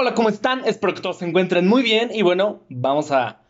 [0.00, 0.64] Hola, ¿cómo están?
[0.64, 2.10] Espero que todos se encuentren muy bien.
[2.14, 3.40] Y bueno, vamos a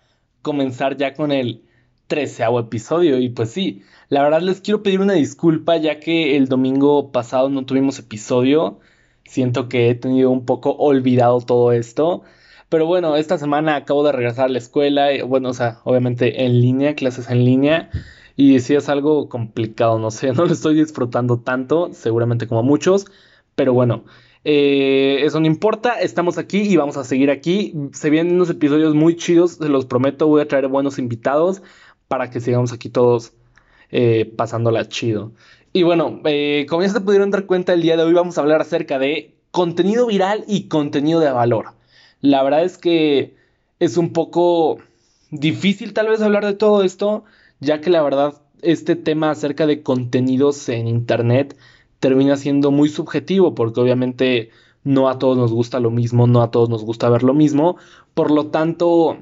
[0.41, 1.63] comenzar ya con el
[2.07, 3.19] treceavo episodio.
[3.19, 7.51] Y pues sí, la verdad les quiero pedir una disculpa ya que el domingo pasado
[7.51, 8.81] no tuvimos episodio,
[9.27, 12.23] siento que he tenido un poco olvidado todo esto,
[12.71, 16.63] pero bueno, esta semana acabo de regresar a la escuela, bueno, o sea, obviamente en
[16.63, 17.91] línea, clases en línea.
[18.37, 23.05] Y sí es algo complicado, no sé, no lo estoy disfrutando tanto, seguramente como muchos,
[23.55, 24.05] pero bueno.
[24.45, 27.75] Eh, eso no importa, estamos aquí y vamos a seguir aquí.
[27.93, 30.27] Se vienen unos episodios muy chidos, se los prometo.
[30.27, 31.63] Voy a traer buenos invitados
[32.09, 33.33] para que sigamos aquí todos
[33.91, 35.33] eh, pasándola chido.
[35.73, 38.41] Y bueno, eh, como ya se pudieron dar cuenta, el día de hoy vamos a
[38.41, 41.75] hablar acerca de contenido viral y contenido de valor.
[42.21, 43.37] La verdad es que
[43.79, 44.79] es un poco
[45.31, 47.25] difícil tal vez hablar de todo esto,
[47.61, 51.57] ya que la verdad este tema acerca de contenidos en internet
[52.01, 54.51] termina siendo muy subjetivo porque obviamente
[54.85, 57.77] no a todos nos gusta lo mismo, no a todos nos gusta ver lo mismo,
[58.15, 59.19] por lo tanto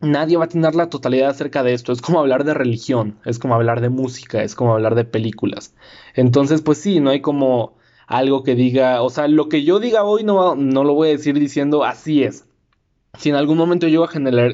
[0.00, 3.38] nadie va a tener la totalidad acerca de esto, es como hablar de religión, es
[3.38, 5.74] como hablar de música, es como hablar de películas.
[6.14, 10.04] Entonces, pues sí, no hay como algo que diga, o sea, lo que yo diga
[10.04, 12.46] hoy no, no lo voy a decir diciendo así es.
[13.18, 14.08] Si en algún momento yo a,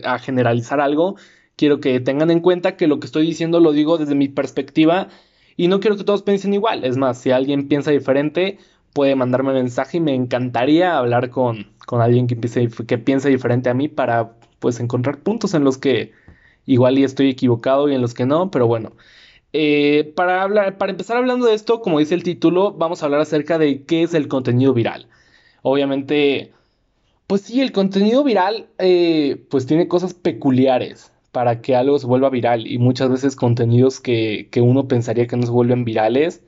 [0.05, 1.17] a generalizar algo,
[1.57, 5.09] quiero que tengan en cuenta que lo que estoy diciendo lo digo desde mi perspectiva
[5.56, 6.84] y no quiero que todos piensen igual.
[6.84, 8.58] Es más, si alguien piensa diferente,
[8.92, 13.70] puede mandarme mensaje y me encantaría hablar con, con alguien que piense, que piense diferente
[13.70, 16.12] a mí para pues encontrar puntos en los que
[16.67, 18.92] igual y estoy equivocado y en los que no, pero bueno.
[19.53, 23.20] Eh, para, hablar, para empezar hablando de esto, como dice el título, vamos a hablar
[23.20, 25.08] acerca de qué es el contenido viral.
[25.62, 26.53] Obviamente,
[27.27, 32.31] pues sí, el contenido viral eh, pues tiene cosas peculiares para que algo se vuelva
[32.31, 36.43] viral y muchas veces contenidos que, uno pensaría que no se vuelven virales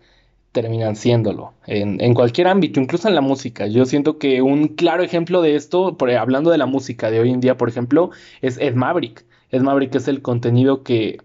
[0.53, 3.67] terminan siéndolo en, cualquier ámbito, incluso en la música.
[3.67, 7.31] Yo siento que un claro ejemplo de esto, por, hablando de la música de hoy
[7.31, 9.25] en día, por ejemplo, es Ed Maverick.
[9.51, 11.19] Ed Maverick es el contenido que,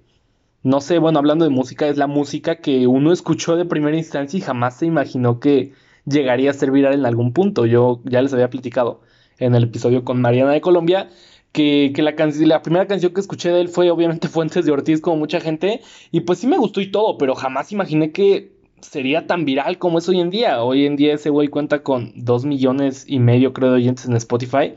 [0.63, 4.37] no sé, bueno, hablando de música, es la música que uno escuchó de primera instancia
[4.39, 5.73] y jamás se imaginó que
[6.05, 7.67] llegaría a ser viral en algún punto.
[7.67, 9.01] Yo ya les había platicado
[9.37, 11.07] en el episodio con Mariana de Colombia
[11.51, 12.13] que, la,
[12.45, 15.81] la primera canción que escuché de él fue obviamente Fuentes de Ortiz como mucha gente
[16.11, 18.51] y pues sí me gustó y todo, pero jamás imaginé que
[18.81, 20.63] sería tan viral como es hoy en día.
[20.63, 24.15] Hoy en día ese güey cuenta con dos millones y medio creo de oyentes en
[24.15, 24.75] Spotify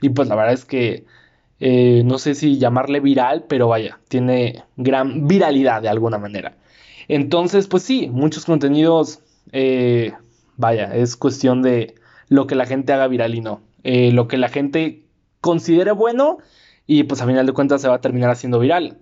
[0.00, 1.04] y pues la verdad es que
[1.60, 6.56] eh, no sé si llamarle viral, pero vaya, tiene gran viralidad de alguna manera.
[7.08, 9.20] Entonces pues sí, muchos contenidos,
[9.52, 10.12] eh,
[10.56, 11.94] vaya, es cuestión de
[12.28, 13.60] lo que la gente haga viral y no.
[13.84, 15.02] Eh, lo que la gente
[15.42, 16.38] considere bueno
[16.86, 18.96] y pues a final de cuentas se va a terminar haciendo viral.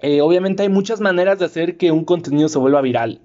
[0.00, 3.20] Eh, obviamente hay muchas maneras de hacer que un contenido se vuelva viral.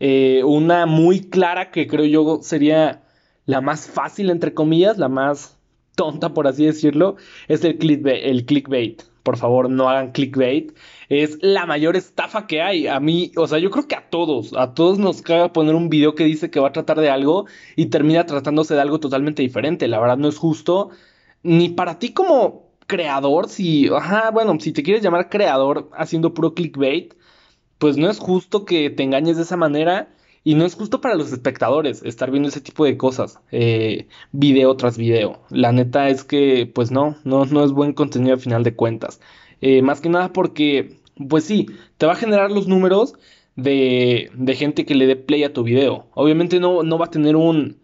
[0.00, 3.02] Eh, una muy clara que creo yo sería
[3.46, 5.58] la más fácil, entre comillas, la más
[5.94, 7.16] tonta, por así decirlo,
[7.48, 8.24] es el clickbait.
[8.24, 9.02] El clickbait.
[9.22, 10.72] Por favor, no hagan clickbait.
[11.08, 12.86] Es la mayor estafa que hay.
[12.86, 15.90] A mí, o sea, yo creo que a todos, a todos nos caga poner un
[15.90, 17.46] video que dice que va a tratar de algo
[17.76, 19.88] y termina tratándose de algo totalmente diferente.
[19.88, 20.90] La verdad no es justo
[21.42, 26.54] ni para ti como creador, si, ajá, bueno, si te quieres llamar creador haciendo puro
[26.54, 27.14] clickbait,
[27.78, 30.08] pues no es justo que te engañes de esa manera
[30.44, 34.76] y no es justo para los espectadores estar viendo ese tipo de cosas, eh, video
[34.76, 35.42] tras video.
[35.50, 39.20] La neta es que, pues no, no, no es buen contenido al final de cuentas.
[39.60, 40.96] Eh, más que nada porque,
[41.28, 41.66] pues sí,
[41.98, 43.14] te va a generar los números
[43.56, 46.06] de, de gente que le dé play a tu video.
[46.14, 47.78] Obviamente no, no va a tener un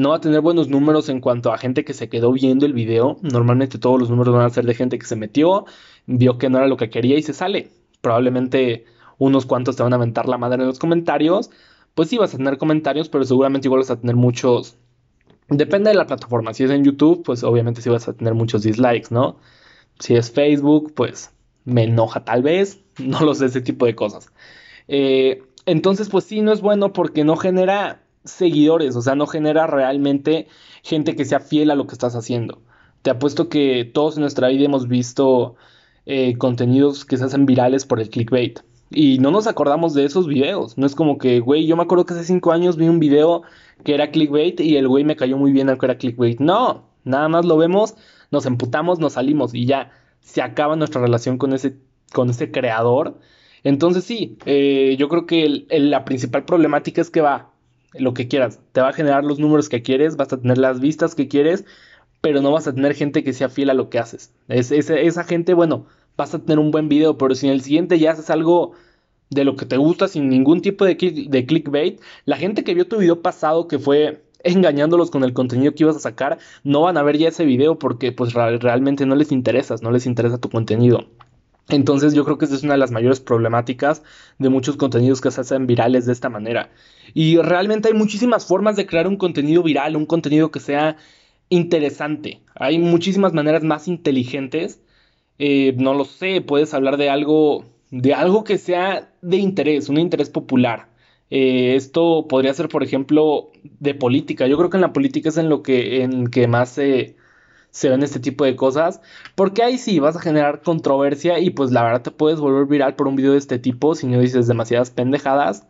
[0.00, 2.72] no va a tener buenos números en cuanto a gente que se quedó viendo el
[2.72, 3.18] video.
[3.20, 5.66] Normalmente todos los números van a ser de gente que se metió,
[6.06, 7.70] vio que no era lo que quería y se sale.
[8.00, 8.86] Probablemente
[9.18, 11.50] unos cuantos te van a aventar la madre en los comentarios.
[11.94, 14.78] Pues sí vas a tener comentarios, pero seguramente igual vas a tener muchos.
[15.48, 16.54] Depende de la plataforma.
[16.54, 19.36] Si es en YouTube, pues obviamente sí vas a tener muchos dislikes, ¿no?
[19.98, 21.30] Si es Facebook, pues
[21.66, 22.80] me enoja tal vez.
[22.98, 24.30] No lo sé, ese tipo de cosas.
[24.86, 29.66] Eh, entonces, pues sí, no es bueno porque no genera seguidores, o sea, no genera
[29.66, 30.48] realmente
[30.82, 32.62] gente que sea fiel a lo que estás haciendo.
[33.02, 35.56] Te apuesto que todos en nuestra vida hemos visto
[36.06, 38.60] eh, contenidos que se hacen virales por el clickbait.
[38.90, 40.76] Y no nos acordamos de esos videos.
[40.76, 43.42] No es como que, güey, yo me acuerdo que hace cinco años vi un video
[43.84, 46.40] que era clickbait y el güey me cayó muy bien al que era clickbait.
[46.40, 47.94] No, nada más lo vemos,
[48.30, 51.76] nos emputamos, nos salimos y ya se acaba nuestra relación con ese,
[52.12, 53.18] con ese creador.
[53.62, 57.49] Entonces sí, eh, yo creo que la principal problemática es que va,
[57.94, 58.60] lo que quieras.
[58.72, 61.64] Te va a generar los números que quieres, vas a tener las vistas que quieres,
[62.20, 64.32] pero no vas a tener gente que sea fiel a lo que haces.
[64.48, 67.98] Es, esa gente, bueno, vas a tener un buen video, pero si en el siguiente
[67.98, 68.72] ya haces algo
[69.30, 70.94] de lo que te gusta sin ningún tipo de,
[71.28, 75.74] de clickbait, la gente que vio tu video pasado que fue engañándolos con el contenido
[75.74, 79.14] que ibas a sacar, no van a ver ya ese video porque pues realmente no
[79.14, 81.06] les interesas, no les interesa tu contenido.
[81.68, 84.02] Entonces yo creo que esa es una de las mayores problemáticas
[84.38, 86.70] de muchos contenidos que se hacen virales de esta manera.
[87.14, 90.96] Y realmente hay muchísimas formas de crear un contenido viral, un contenido que sea
[91.48, 92.42] interesante.
[92.54, 94.82] Hay muchísimas maneras más inteligentes.
[95.38, 99.98] Eh, no lo sé, puedes hablar de algo, de algo que sea de interés, un
[99.98, 100.88] interés popular.
[101.30, 104.46] Eh, esto podría ser, por ejemplo, de política.
[104.48, 107.16] Yo creo que en la política es en lo que, en que más se,
[107.70, 109.00] se ven este tipo de cosas.
[109.34, 112.96] Porque ahí sí vas a generar controversia y pues la verdad te puedes volver viral
[112.96, 115.66] por un video de este tipo si no dices demasiadas pendejadas.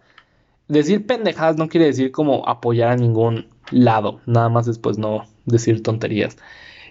[0.69, 4.20] Decir pendejadas no quiere decir como apoyar a ningún lado.
[4.26, 6.37] Nada más después no decir tonterías.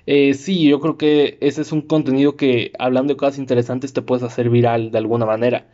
[0.06, 4.01] Eh, sí, yo creo que ese es un contenido que hablando de cosas interesantes te
[4.01, 5.67] puedes hacer viral de alguna manera.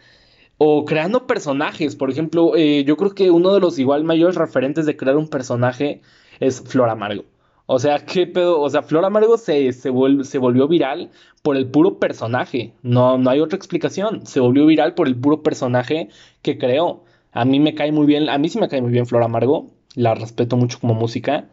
[0.58, 4.86] O creando personajes, por ejemplo, eh, yo creo que uno de los igual mayores referentes
[4.86, 6.02] de crear un personaje
[6.40, 7.26] es Flor Amargo.
[7.68, 8.62] O sea, ¿qué pedo?
[8.62, 9.92] O sea, Flor Amargo se, se,
[10.24, 12.74] se volvió viral por el puro personaje.
[12.84, 14.26] No, no hay otra explicación.
[14.26, 16.10] Se volvió viral por el puro personaje
[16.42, 17.04] que creó.
[17.32, 19.72] A mí me cae muy bien, a mí sí me cae muy bien Flor Amargo.
[19.96, 21.50] La respeto mucho como música.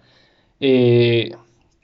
[0.60, 1.32] Eh,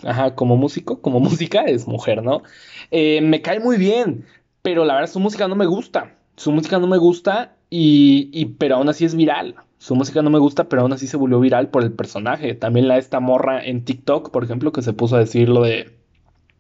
[0.05, 2.43] ajá, como músico, como música es mujer, ¿no?
[2.91, 4.27] Eh, me cae muy bien,
[4.63, 6.17] pero la verdad su música no me gusta.
[6.37, 9.57] Su música no me gusta y, y, pero aún así es viral.
[9.79, 12.55] Su música no me gusta, pero aún así se volvió viral por el personaje.
[12.55, 15.97] También la esta morra en TikTok, por ejemplo, que se puso a decir lo de...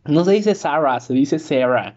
[0.05, 1.97] No se dice Sarah, se dice Sarah.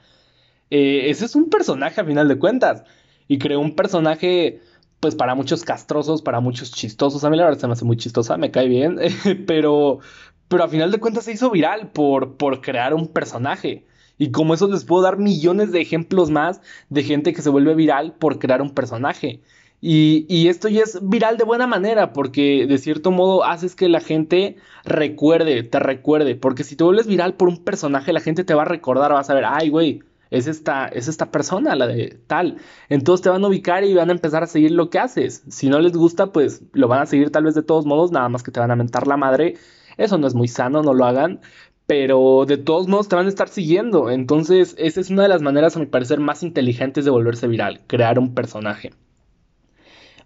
[0.71, 2.83] Eh, ese es un personaje a final de cuentas.
[3.27, 4.62] Y creó un personaje
[5.00, 7.24] pues para muchos castrosos, para muchos chistosos.
[7.24, 9.00] A mí la verdad se me hace muy chistosa, me cae bien,
[9.47, 10.00] pero,
[10.47, 13.85] pero a final de cuentas se hizo viral por, por crear un personaje.
[14.17, 17.74] Y como eso les puedo dar millones de ejemplos más de gente que se vuelve
[17.74, 19.41] viral por crear un personaje.
[19.83, 24.00] Y, esto ya es viral de buena manera, porque de cierto modo haces que la
[24.00, 26.36] gente recuerde, te recuerde.
[26.36, 29.30] Porque si te vuelves viral por un personaje, la gente te va a recordar, vas
[29.31, 32.57] a ver, ay, güey, es esta, es esta persona, la de tal.
[32.89, 35.44] Entonces te van a ubicar y van a empezar a seguir lo que haces.
[35.50, 38.30] Si no les gusta, pues lo van a seguir tal vez de todos modos, nada
[38.30, 39.56] más que te van a mentar la madre.
[39.98, 41.42] Eso no es muy sano, no lo hagan.
[41.88, 44.12] Pero de todos modos te van a estar siguiendo.
[44.12, 47.81] Entonces, esa es una de las maneras, a mi parecer, más inteligentes de volverse viral.
[47.88, 48.92] Crear un personaje.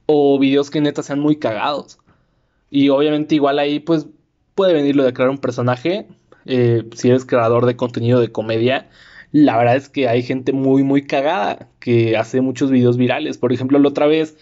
[0.06, 2.00] O videos que neta sean muy cagados.
[2.70, 4.08] Y obviamente igual ahí pues
[4.56, 6.08] puede venir lo de crear un personaje.
[6.46, 8.90] Eh, si eres creador de contenido de comedia,
[9.32, 13.38] la verdad es que hay gente muy, muy cagada que hace muchos videos virales.
[13.38, 14.38] Por ejemplo, la otra vez,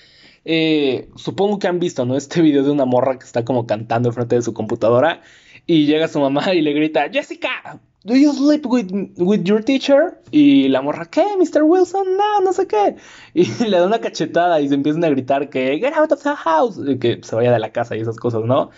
[0.45, 2.15] eh, supongo que han visto, ¿no?
[2.15, 5.21] Este video de una morra que está como cantando enfrente de su computadora
[5.65, 10.21] y llega su mamá y le grita, Jessica, ¿Do you sleep with, with your teacher?
[10.29, 11.23] Y la morra, ¿qué?
[11.37, 11.63] Mr.
[11.63, 12.97] Wilson, no, no sé qué.
[13.33, 16.35] Y le da una cachetada y se empiezan a gritar que get out of the
[16.35, 18.71] house, que se vaya de la casa y esas cosas, ¿no?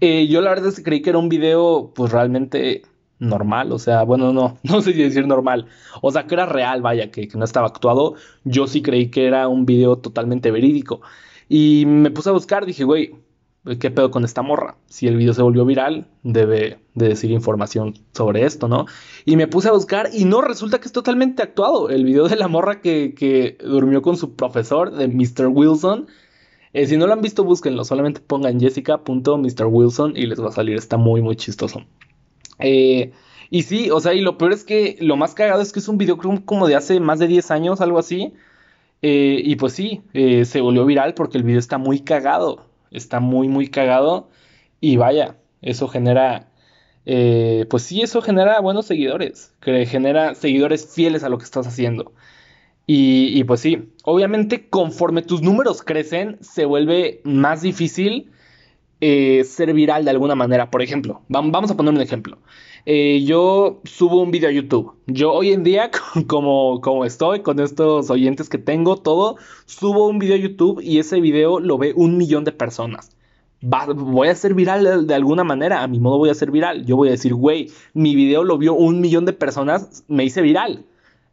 [0.00, 2.82] Eh, yo la verdad es que creí que era un video, pues realmente
[3.18, 5.68] normal, o sea, bueno, no, no sé si decir normal,
[6.02, 8.14] o sea, que era real, vaya, que, no estaba actuado,
[8.44, 11.00] yo sí creí que era un video totalmente verídico.
[11.48, 13.14] Y me puse a buscar, dije, güey,
[13.80, 14.76] ¿qué pedo con esta morra?
[14.86, 18.86] Si el video se volvió viral, debe de decir información sobre esto, ¿no?
[19.24, 21.90] Y me puse a buscar y no, resulta que es totalmente actuado.
[21.90, 25.48] El video de la morra que, que durmió con su profesor, de Mr.
[25.48, 26.06] Wilson.
[26.72, 27.84] Eh, si no lo han visto, búsquenlo.
[27.84, 30.76] Solamente pongan jessica.mrwilson y les va a salir.
[30.76, 31.82] Está muy, muy chistoso.
[32.60, 33.12] Eh,
[33.50, 35.88] y sí, o sea, y lo peor es que lo más cagado es que es
[35.88, 38.32] un video como de hace más de 10 años, algo así.
[39.02, 42.75] Eh, y pues sí, se volvió viral porque el video está muy cagado.
[42.90, 44.28] Está muy, muy cagado.
[44.80, 46.48] Y vaya, eso genera.
[47.04, 49.54] pues sí, eso genera buenos seguidores.
[49.60, 52.12] Que genera seguidores fieles a lo que estás haciendo.
[52.86, 58.30] Y, y pues sí, obviamente conforme tus números crecen, se vuelve más difícil
[59.00, 60.70] eh, ser viral de alguna manera.
[60.70, 62.38] Por ejemplo, vamos a poner un ejemplo.
[62.88, 64.94] Eh, yo subo un video a YouTube.
[65.08, 65.90] Yo hoy en día,
[66.28, 71.00] como, como estoy, con estos oyentes que tengo, todo, subo un video a YouTube y
[71.00, 73.10] ese video lo ve un millón de personas.
[73.60, 76.86] voy a ser viral de, alguna manera, a mi modo voy a ser viral.
[76.86, 80.40] Yo voy a decir, güey, mi video lo vio un millón de personas, me hice
[80.42, 80.86] viral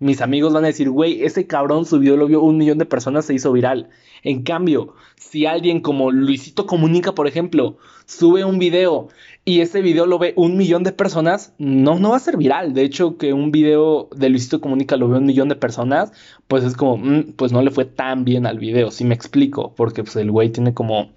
[0.04, 3.26] mis amigos van a decir, güey, ese cabrón subió, lo vio un millón de personas,
[3.26, 3.90] se hizo viral.
[4.22, 4.96] En cambio,
[5.34, 9.08] si alguien como Luisito Comunica, por ejemplo, sube un video
[9.44, 12.76] y ese video lo ve un millón de personas, no, no va a ser viral.
[12.76, 16.12] De hecho, que un video de Luisito Comunica lo ve un millón de personas,
[16.48, 19.74] pues es como, mm, pues no le fue tan bien al video, si me explico,
[19.76, 21.10] porque pues el güey tiene como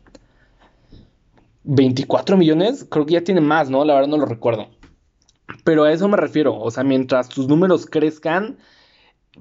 [1.65, 3.85] 24 millones, creo que ya tiene más, ¿no?
[3.85, 4.69] La verdad no lo recuerdo.
[5.63, 8.57] Pero a eso me refiero, o sea, mientras tus números crezcan,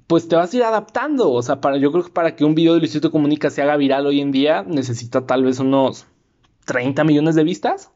[0.08, 1.32] pues te vas a ir adaptando.
[1.32, 3.78] O sea, para, yo creo que para que un video de Luisito Comunica se haga
[3.78, 6.08] viral hoy en día, necesita tal vez unos
[6.66, 7.92] 30 millones de vistas.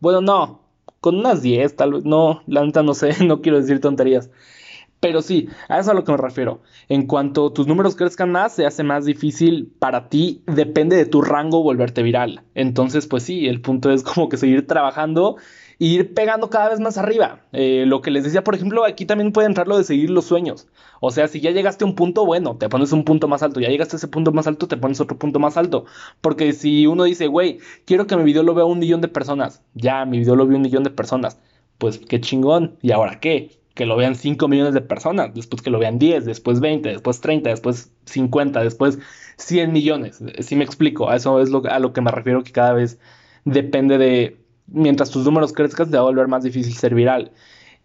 [0.00, 0.62] Bueno, no,
[1.00, 4.30] con unas 10, tal vez, no, la neta no sé, no quiero decir tonterías.
[5.00, 6.60] Pero sí, a eso es a lo que me refiero.
[6.88, 11.22] En cuanto tus números crezcan más, se hace más difícil para ti, depende de tu
[11.22, 12.42] rango, volverte viral.
[12.54, 15.36] Entonces, pues sí, el punto es como que seguir trabajando
[15.80, 17.40] ir pegando cada vez más arriba.
[17.52, 20.26] Eh, lo que les decía, por ejemplo, aquí también puede entrar lo de seguir los
[20.26, 20.68] sueños.
[21.00, 23.60] O sea, si ya llegaste a un punto, bueno, te pones un punto más alto.
[23.60, 25.86] Ya llegaste a ese punto más alto, te pones otro punto más alto.
[26.20, 29.62] Porque si uno dice, güey, quiero que mi video lo vea un millón de personas,
[29.74, 31.38] ya, mi video lo vea un millón de personas.
[31.78, 32.76] Pues qué chingón.
[32.82, 33.58] ¿Y ahora qué?
[33.74, 37.20] que lo vean 5 millones de personas, después que lo vean 10, después 20, después
[37.20, 38.98] 30, después 50, después
[39.38, 40.22] 100 millones.
[40.40, 42.98] Si me explico, a eso es lo, a lo que me refiero que cada vez
[43.44, 44.39] depende de,
[44.70, 47.32] mientras tus números crezcan, te va a volver más difícil ser viral.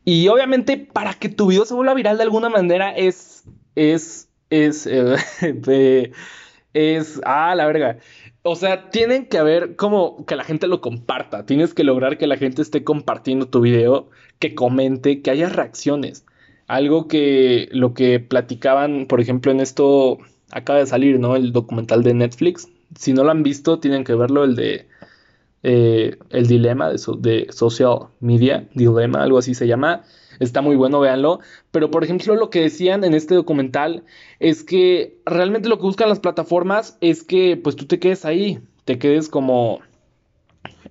[0.03, 3.43] Y obviamente para que tu video se vuelva viral de alguna manera es,
[3.75, 5.15] es, es, eh,
[6.73, 7.97] es, ah, la verga.
[8.43, 11.45] O sea, tienen que haber como que la gente lo comparta.
[11.47, 16.25] Tienes que lograr que la gente esté compartiendo tu video que comente, que haya reacciones.
[16.67, 20.19] Algo que lo que platicaban, por ejemplo, en esto
[20.51, 21.35] acaba de salir, ¿no?
[21.35, 22.67] El documental de Netflix.
[22.95, 24.87] Si no lo han visto, tienen que verlo, el de
[25.67, 30.03] eh, El Dilema de, de Social Media, Dilema, algo así se llama.
[30.39, 31.39] Está muy bueno, véanlo.
[31.71, 34.03] Pero, por ejemplo, lo que decían en este documental
[34.39, 38.59] es que realmente lo que buscan las plataformas es que pues tú te quedes ahí,
[38.83, 39.79] te quedes como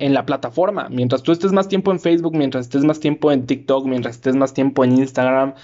[0.01, 0.89] en la plataforma.
[0.91, 4.35] Mientras tú estés más tiempo en Facebook, mientras estés más tiempo en TikTok, mientras estés
[4.35, 5.55] más tiempo en Instagram,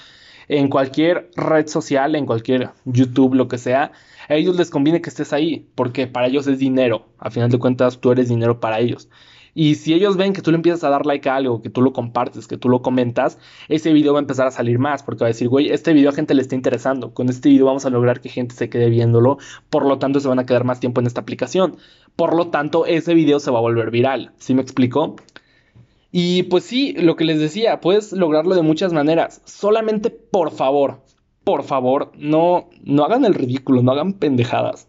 [0.50, 3.92] en cualquier red social, en cualquier YouTube, lo que sea,
[4.28, 7.06] a ellos les conviene que estés ahí, porque para ellos es dinero.
[7.18, 9.08] A final de cuentas, tú eres dinero para ellos.
[9.54, 11.82] Y si ellos ven que tú le empiezas a dar like a algo, que tú
[11.82, 13.38] lo compartes, que tú lo comentas,
[13.68, 16.10] ese video va a empezar a salir más, porque va a decir, güey, este video
[16.10, 17.14] a gente le está interesando.
[17.14, 19.38] Con este video vamos a lograr que gente se quede viéndolo,
[19.68, 21.76] por lo tanto se van a quedar más tiempo en esta aplicación.
[22.16, 24.32] Por lo tanto, ese video se va a volver viral.
[24.38, 25.14] ¿Sí me explico?
[26.12, 29.42] Y pues sí, lo que les decía, puedes lograrlo de muchas maneras.
[29.44, 31.02] Solamente por favor,
[31.44, 34.88] por favor, no, no hagan el ridículo, no hagan pendejadas.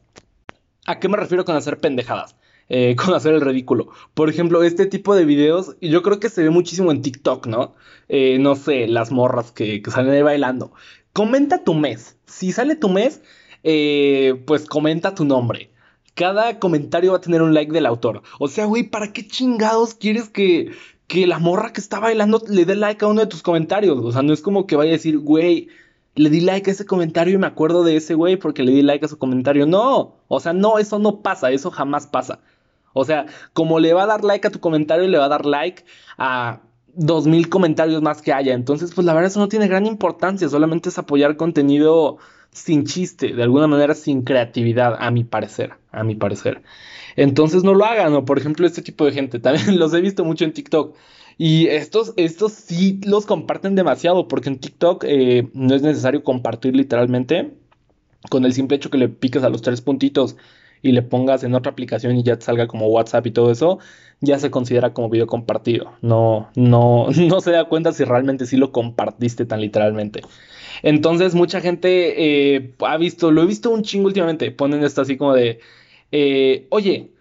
[0.86, 2.36] ¿A qué me refiero con hacer pendejadas?
[2.70, 3.90] Eh, con hacer el ridículo.
[4.14, 7.76] Por ejemplo, este tipo de videos, yo creo que se ve muchísimo en TikTok, ¿no?
[8.10, 10.72] Eh, no sé, las morras que, salen ahí bailando.
[11.14, 12.18] Comenta tu mes.
[12.26, 13.22] Si sale tu mes,
[13.64, 15.72] eh, pues comenta tu nombre.
[16.14, 18.22] Cada comentario va a tener un like del autor.
[18.40, 20.72] O sea, güey, ¿para qué chingados quieres que,
[21.12, 24.00] que la morra que está bailando le dé like a uno de tus comentarios?
[24.02, 25.68] O sea, no es como que vaya a decir, güey,
[26.16, 28.82] le di like a ese comentario y me acuerdo de ese güey porque le di
[28.82, 29.66] like a su comentario.
[29.66, 32.40] No, o sea, no, eso no pasa, eso jamás pasa.
[32.94, 35.46] O sea, como le va a dar like a tu comentario, le va a dar
[35.46, 35.84] like
[36.18, 36.62] a
[36.96, 38.54] dos mil comentarios más que haya.
[38.54, 42.20] Entonces, pues la verdad eso no tiene gran importancia, solamente es apoyar contenido
[42.52, 46.62] sin chiste, de alguna manera sin creatividad, a mi parecer, a mi parecer.
[47.16, 50.24] Entonces no lo hagan, o por ejemplo este tipo de gente, también los he visto
[50.26, 50.96] mucho en TikTok.
[51.38, 56.76] Y estos, estos sí los comparten demasiado, porque en TikTok eh, no es necesario compartir
[56.76, 57.52] literalmente.
[58.30, 60.36] Con el simple hecho que le piques a los tres puntitos
[60.84, 63.80] y le pongas en otra aplicación y ya te salga como WhatsApp y todo eso,
[64.20, 65.94] ya se considera como video compartido.
[66.02, 70.22] No, no, no se da cuenta si realmente sí lo compartiste tan literalmente.
[70.84, 75.18] Entonces, mucha gente eh, ha visto, lo he visto un chingo últimamente, ponen esto así
[75.18, 75.60] como de,
[76.12, 77.12] eh, oye,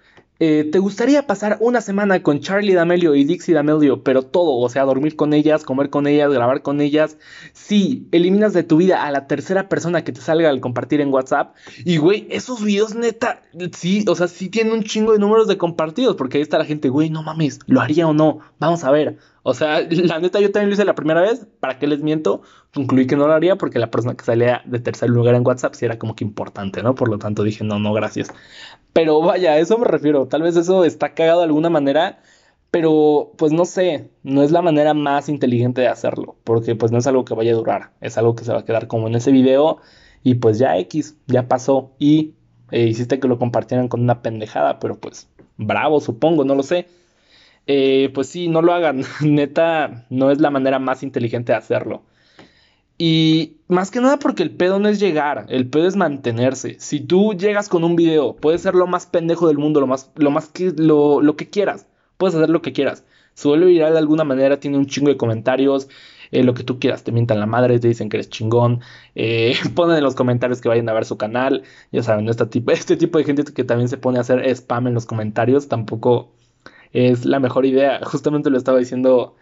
[0.43, 4.69] eh, ¿Te gustaría pasar una semana con Charlie D'Amelio y Dixie D'Amelio, pero todo, o
[4.71, 7.19] sea, dormir con ellas, comer con ellas, grabar con ellas?
[7.53, 11.13] Sí, eliminas de tu vida a la tercera persona que te salga al compartir en
[11.13, 11.55] WhatsApp.
[11.85, 13.43] Y, güey, esos videos neta,
[13.77, 16.65] sí, o sea, sí tienen un chingo de números de compartidos, porque ahí está la
[16.65, 18.39] gente, güey, no mames, ¿lo haría o no?
[18.59, 19.19] Vamos a ver.
[19.43, 22.43] O sea, la neta yo también lo hice la primera vez, ¿para qué les miento?
[22.75, 25.75] Concluí que no lo haría porque la persona que salía de tercer lugar en WhatsApp
[25.75, 26.95] sí era como que importante, ¿no?
[26.95, 28.29] Por lo tanto dije, no, no, gracias.
[28.93, 30.27] Pero vaya, a eso me refiero.
[30.27, 32.21] Tal vez eso está cagado de alguna manera,
[32.71, 36.99] pero pues no sé, no es la manera más inteligente de hacerlo, porque pues no
[36.99, 39.17] es algo que vaya a durar, es algo que se va a quedar como en
[39.17, 39.79] ese video
[40.23, 42.35] y pues ya X, ya pasó y
[42.71, 46.87] eh, hiciste que lo compartieran con una pendejada, pero pues bravo, supongo, no lo sé.
[47.73, 52.03] Eh, pues sí, no lo hagan, neta, no es la manera más inteligente de hacerlo.
[52.99, 56.81] Y más que nada porque el pedo no es llegar, el pedo es mantenerse.
[56.81, 60.11] Si tú llegas con un video, puedes ser lo más pendejo del mundo, lo más,
[60.17, 61.87] lo más que, lo, lo que quieras.
[62.17, 63.05] Puedes hacer lo que quieras.
[63.35, 65.89] Suele viral de alguna manera, tiene un chingo de comentarios,
[66.33, 68.81] eh, lo que tú quieras, te mientan la madre, te dicen que eres chingón,
[69.15, 71.63] eh, ponen en los comentarios que vayan a ver su canal,
[71.93, 74.89] ya saben, este tipo, este tipo de gente que también se pone a hacer spam
[74.89, 76.33] en los comentarios tampoco
[76.93, 78.01] es la mejor idea.
[78.05, 79.37] Justamente lo estaba diciendo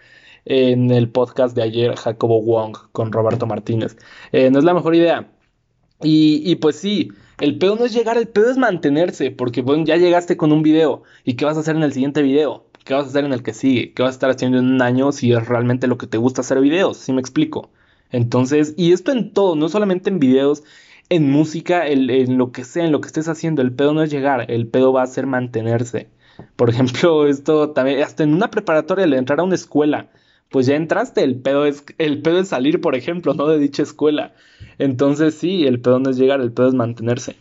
[0.45, 3.97] en el podcast de ayer Jacobo Wong con Roberto Martínez.
[4.33, 5.31] Eh, no es la mejor idea.
[6.03, 9.97] Y, pues sí, el pedo no es llegar, el pedo es mantenerse, porque bueno, ya
[9.97, 11.03] llegaste con un video.
[11.25, 12.69] ¿Y qué vas a hacer en el siguiente video?
[12.89, 13.93] ¿qué vas a hacer en el que sigue?
[13.93, 16.41] ¿Qué vas a estar haciendo en un año si es realmente lo que te gusta
[16.41, 16.97] hacer videos?
[16.97, 17.71] ¿Sí me explico?
[18.11, 20.65] Entonces, y esto en todo, no solamente en videos,
[21.11, 24.11] en música, en lo que sea, en lo que estés haciendo, el pedo no es
[24.11, 26.09] llegar, el pedo va a ser mantenerse.
[26.57, 30.11] Por ejemplo, esto también, hasta en una preparatoria, al entrar a una escuela,
[30.51, 33.83] pues ya entraste, el pedo es, el pedo es salir, por ejemplo, no de dicha
[33.83, 34.35] escuela.
[34.79, 37.37] Entonces sí, el pedo no es llegar, el pedo es mantenerse.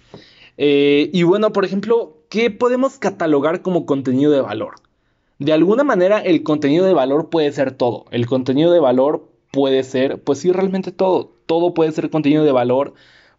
[0.58, 4.76] Eh, y bueno, por ejemplo, ¿qué podemos catalogar como contenido de valor?
[5.40, 8.06] De alguna manera el contenido de valor puede ser todo.
[8.12, 11.32] El contenido de valor puede ser, pues sí, realmente todo.
[11.46, 12.94] Todo puede ser contenido de valor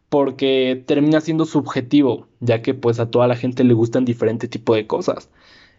[0.09, 4.75] porque termina siendo subjetivo, ya que pues a toda la gente le gustan diferente tipo
[4.75, 5.29] de cosas.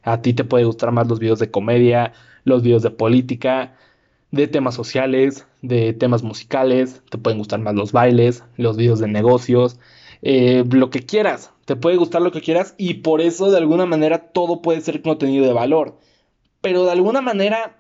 [0.03, 2.13] A ti te puede gustar más los videos de comedia,
[2.44, 3.75] los videos de política,
[4.32, 9.08] de temas sociales, de temas musicales, te pueden gustar más los bailes, los videos de
[9.08, 9.79] negocios,
[10.22, 13.86] eh, lo que quieras, te puede gustar lo que quieras y por eso de alguna
[13.86, 15.98] manera todo puede ser contenido de valor.
[16.62, 17.77] Pero de alguna manera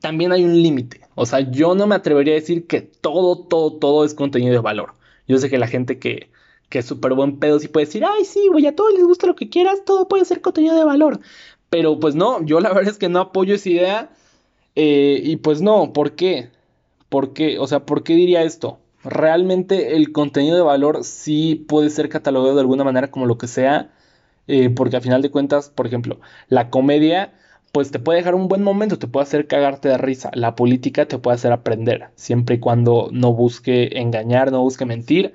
[0.00, 1.00] también hay un límite.
[1.14, 4.60] O sea, yo no me atrevería a decir que todo, todo, todo es contenido de
[4.60, 4.94] valor.
[5.26, 6.30] Yo sé que la gente que,
[6.70, 9.36] que súper buen pedo sí puede decir, ay, sí, güey, a todos les gusta lo
[9.36, 11.20] que quieras, todo puede ser contenido de valor.
[11.68, 14.10] Pero pues no, yo la verdad es que no apoyo esa idea.
[14.76, 16.50] Eh, y pues no, ¿por qué?
[17.08, 17.58] ¿Por qué?
[17.58, 18.78] O sea, ¿por qué diría esto?
[19.04, 23.48] Realmente el contenido de valor sí puede ser catalogado de alguna manera como lo que
[23.48, 23.92] sea.
[24.46, 27.34] Eh, porque a final de cuentas, por ejemplo, la comedia
[27.72, 30.30] pues te puede dejar un buen momento, te puede hacer cagarte de risa.
[30.34, 35.34] La política te puede hacer aprender, siempre y cuando no busque engañar, no busque mentir.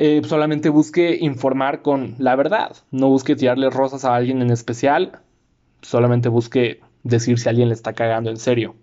[0.00, 2.76] Eh, solamente busque informar con la verdad.
[2.92, 5.18] No busque tirarle rosas a alguien en especial.
[5.82, 8.76] Solamente busque decir si alguien le está cagando en serio.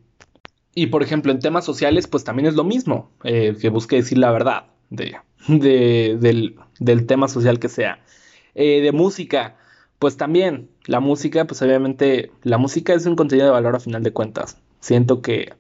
[0.74, 3.12] Y por ejemplo, en temas sociales, pues también es lo mismo.
[3.24, 5.16] Eh, que busque decir la verdad de,
[5.48, 8.04] del, tema social que sea.
[8.54, 9.56] Eh, de música,
[10.00, 14.04] pues también la música, pues obviamente la música es un contenido de valor a final
[14.04, 14.58] de cuentas.
[14.82, 15.54] Siento que,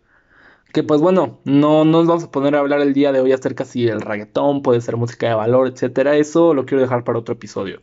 [0.75, 3.63] que pues bueno, no, nos vamos a poner a hablar el día de hoy acerca
[3.63, 6.17] si el reggaetón puede ser música de valor, etcétera.
[6.17, 7.81] Eso lo quiero dejar para otro episodio.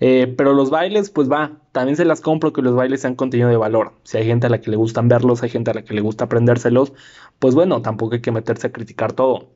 [0.00, 3.48] Eh, pero los bailes, pues va, también se las compro que los bailes sean contenido
[3.48, 3.94] de valor.
[4.02, 6.02] Si hay gente a la que le gustan verlos, hay gente a la que le
[6.02, 6.92] gusta aprendérselos,
[7.38, 9.48] pues bueno, tampoco hay que meterse a criticar todo.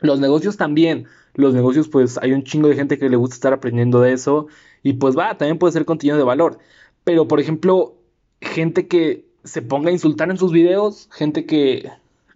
[0.00, 3.54] Los negocios también, los negocios pues hay un chingo de gente que le gusta estar
[3.54, 4.48] aprendiendo de eso
[4.82, 6.58] y pues va, también puede ser contenido de valor.
[7.02, 7.94] Pero por ejemplo,
[8.42, 11.90] gente que se ponga a insultar en sus videos, gente que...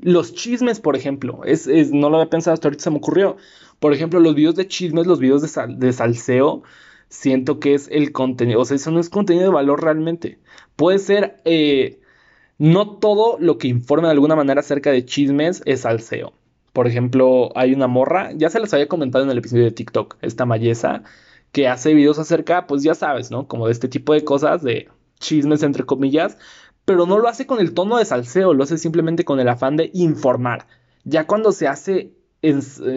[0.05, 3.39] Los chismes, por ejemplo, es, no lo había pensado hasta ahorita se me ocurrió.
[3.81, 6.63] Por ejemplo, los videos de chismes, los videos de, de salseo,
[7.09, 10.39] siento que es el contenido, o sea, eso no es contenido de valor realmente.
[10.77, 12.03] Puede ser, eh,
[12.59, 16.35] no todo lo que informa de alguna manera acerca de chismes es salseo.
[16.75, 20.19] Por ejemplo, hay una morra, ya se las había comentado en el episodio de TikTok,
[20.21, 21.03] esta Mayesa,
[21.51, 23.49] que hace videos acerca, pues ya sabes, ¿no?
[23.49, 24.89] Como de este tipo de cosas, de
[25.19, 26.37] chismes entre comillas,
[26.85, 29.77] pero no lo hace con el tono de salseo, lo hace simplemente con el afán
[29.77, 30.67] de informar.
[31.05, 32.13] Ya cuando se hace,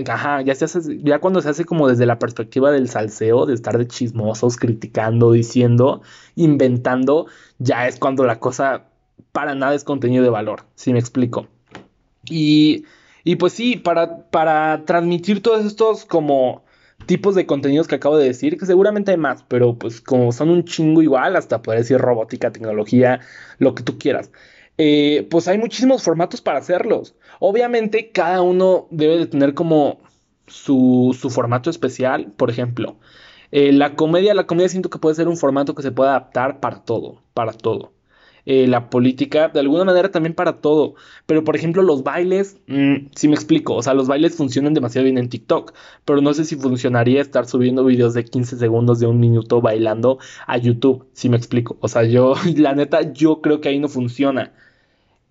[0.08, 3.88] ajá, ya, ya cuando se hace como desde la perspectiva del salseo, de estar de
[3.88, 6.02] chismosos, criticando, diciendo,
[6.36, 7.28] inventando,
[7.60, 8.86] ya es cuando la cosa
[9.32, 11.47] para nada es contenido de valor, si me explico.
[12.26, 12.86] Y,
[13.23, 16.63] y pues sí, para, para transmitir todos estos como
[17.08, 20.50] tipos de contenidos que acabo de decir, que seguramente hay más, pero pues como son
[20.50, 23.22] un chingo igual, hasta poder decir robótica, tecnología,
[23.58, 24.32] lo que tú quieras.
[24.78, 27.15] Eh, pues hay muchísimos formatos para hacerlos.
[27.39, 30.00] Obviamente cada uno debe de tener como
[30.48, 32.32] su, su formato especial.
[32.38, 32.98] Por ejemplo,
[33.52, 36.60] eh, la comedia, la comedia siento que puede ser un formato que se pueda adaptar
[36.60, 37.93] para todo, para todo.
[38.49, 40.95] Eh, la política, de alguna manera también para todo.
[41.25, 45.03] Pero por ejemplo los bailes, mm, si me explico, o sea, los bailes funcionan demasiado
[45.03, 45.73] bien en TikTok,
[46.05, 50.19] pero no sé si funcionaría estar subiendo videos de 15 segundos de un minuto bailando
[50.47, 51.75] a YouTube, si me explico.
[51.81, 54.53] O sea, yo, la neta, yo creo que ahí no funciona.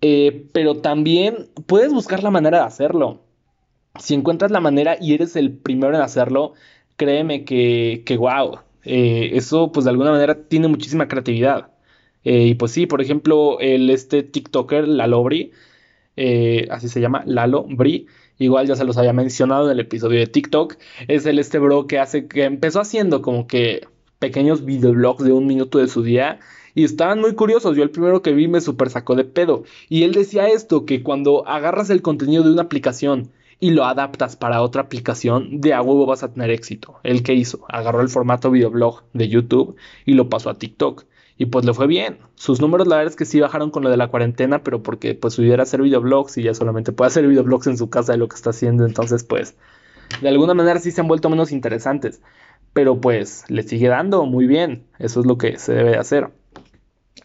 [0.01, 3.21] Eh, pero también puedes buscar la manera de hacerlo.
[3.99, 6.53] Si encuentras la manera y eres el primero en hacerlo,
[6.97, 11.71] créeme que, que wow, eh, eso pues de alguna manera tiene muchísima creatividad.
[12.27, 15.53] Eh, y pues sí, por ejemplo, el este TikToker, Lalo Bri,
[16.17, 20.19] eh, así se llama, Lalo Bri, igual ya se los había mencionado en el episodio
[20.19, 20.75] de TikTok,
[21.07, 23.87] es el este bro que hace, que empezó haciendo como que
[24.19, 26.41] pequeños videoblogs de un minuto de su día
[26.75, 27.77] y estaban muy curiosos.
[27.77, 29.63] Yo el primero que vi me super sacó de pedo.
[29.87, 34.35] Y él decía esto, que cuando agarras el contenido de una aplicación y lo adaptas
[34.35, 36.99] para otra aplicación, de a huevo vas a tener éxito.
[37.03, 37.65] ¿El que hizo?
[37.69, 41.05] Agarró el formato videoblog de YouTube y lo pasó a TikTok.
[41.37, 42.17] Y pues le fue bien.
[42.35, 45.13] Sus números, la verdad es que sí bajaron con lo de la cuarentena, pero porque
[45.13, 48.27] pues pudiera hacer videoblogs y ya solamente puede hacer videoblogs en su casa de lo
[48.27, 48.85] que está haciendo.
[48.85, 49.55] Entonces, pues,
[50.21, 52.21] de alguna manera sí se han vuelto menos interesantes.
[52.73, 54.85] Pero pues le sigue dando muy bien.
[54.99, 56.29] Eso es lo que se debe hacer.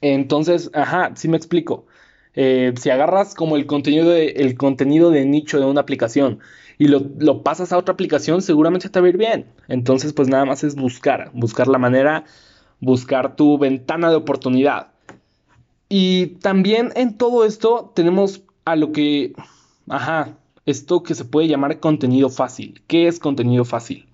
[0.01, 1.87] Entonces, ajá, sí me explico.
[2.35, 6.41] Eh, si agarras como el contenido, de, el contenido de nicho de una aplicación
[6.79, 9.47] y lo, lo, pasas a otra aplicación, seguramente te va a ir bien.
[9.69, 12.25] Entonces, pues nada más es buscar, buscar la manera,
[12.83, 14.89] buscar tu ventana de oportunidad.
[15.89, 19.33] Y también en todo esto tenemos a lo que,
[19.89, 22.83] ajá, esto que se puede llamar contenido fácil.
[22.89, 24.07] ¿Qué es contenido fácil?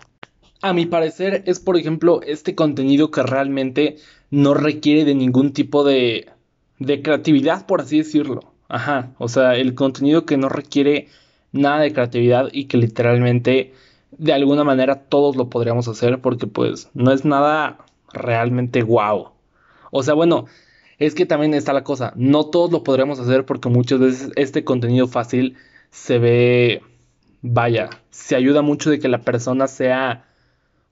[0.61, 3.97] A mi parecer es, por ejemplo, este contenido que realmente
[4.29, 6.29] no requiere de ningún tipo de,
[6.77, 8.53] de creatividad, por así decirlo.
[8.67, 11.07] Ajá, o sea, el contenido que no requiere
[11.51, 13.73] nada de creatividad y que literalmente
[14.11, 17.79] de alguna manera todos lo podríamos hacer porque pues no es nada
[18.13, 19.33] realmente guau.
[19.91, 20.45] O sea, bueno,
[20.99, 24.63] es que también está la cosa, no todos lo podríamos hacer porque muchas veces este
[24.63, 25.57] contenido fácil
[25.91, 26.81] se ve,
[27.41, 30.25] vaya, se ayuda mucho de que la persona sea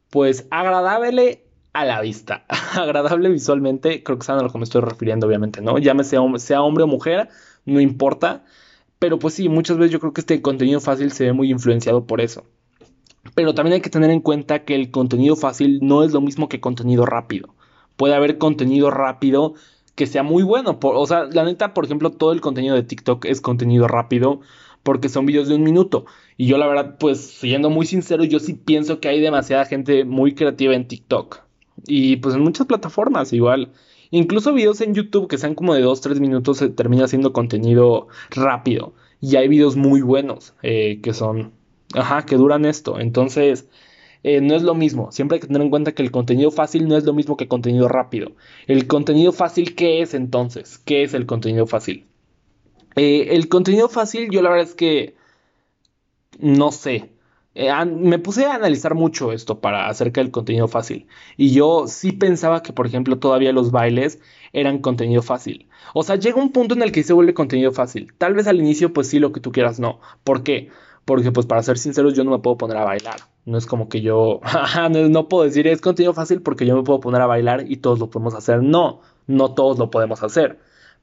[0.10, 4.82] pues agradable a la vista, agradable visualmente, creo que saben a lo que me estoy
[4.82, 5.78] refiriendo obviamente, ¿no?
[5.78, 7.30] Llámese sea hombre o mujer,
[7.66, 8.46] no importa,
[9.00, 12.06] pero pues sí, muchas veces yo creo que este contenido fácil se ve muy influenciado
[12.06, 12.46] por eso.
[13.36, 16.50] Pero también hay que tener en cuenta que el contenido fácil no es lo mismo
[16.50, 17.56] que contenido rápido.
[17.96, 19.56] Puede haber contenido rápido
[19.96, 20.78] que sea muy bueno.
[20.82, 24.42] o sea, la neta, por ejemplo, todo el contenido de TikTok es contenido rápido
[24.84, 26.06] porque son videos de un minuto.
[26.38, 30.06] Y yo la verdad, pues siendo muy sincero, yo sí pienso que hay demasiada gente
[30.06, 31.42] muy creativa en TikTok.
[31.88, 33.72] Y pues en muchas plataformas igual.
[34.12, 38.94] Incluso videos en YouTube que sean como de 2-3 minutos se termina siendo contenido rápido.
[39.20, 41.52] Y hay videos muy buenos eh, que son,
[41.94, 43.00] ajá, que duran esto.
[43.00, 43.68] Entonces,
[44.24, 45.12] eh, no es lo mismo.
[45.12, 47.48] Siempre hay que tener en cuenta que el contenido fácil no es lo mismo que
[47.48, 48.32] contenido rápido.
[48.68, 50.78] El contenido fácil, ¿qué es entonces?
[50.80, 52.08] ¿Qué es el contenido fácil?
[52.96, 55.16] Eh, el contenido fácil, yo la verdad es que
[56.40, 57.12] no sé.
[57.56, 61.08] Eh, me puse a analizar mucho esto para acerca del contenido fácil.
[61.38, 64.20] Y yo sí pensaba que, por ejemplo, todavía los bailes
[64.54, 65.68] eran contenido fácil.
[65.94, 68.14] O sea, llega un punto en el que se vuelve contenido fácil.
[68.18, 70.00] Tal vez al inicio, pues sí, lo que tú quieras, no.
[70.24, 70.70] ¿Por qué?
[71.08, 73.16] Porque, pues, para ser sinceros, yo no me puedo poner a bailar.
[73.46, 74.42] No es como que yo,
[75.10, 77.98] no, puedo decir es contenido fácil porque yo me puedo poner a bailar y todos
[77.98, 78.62] lo podemos hacer.
[78.62, 80.60] No, no todos lo podemos hacer.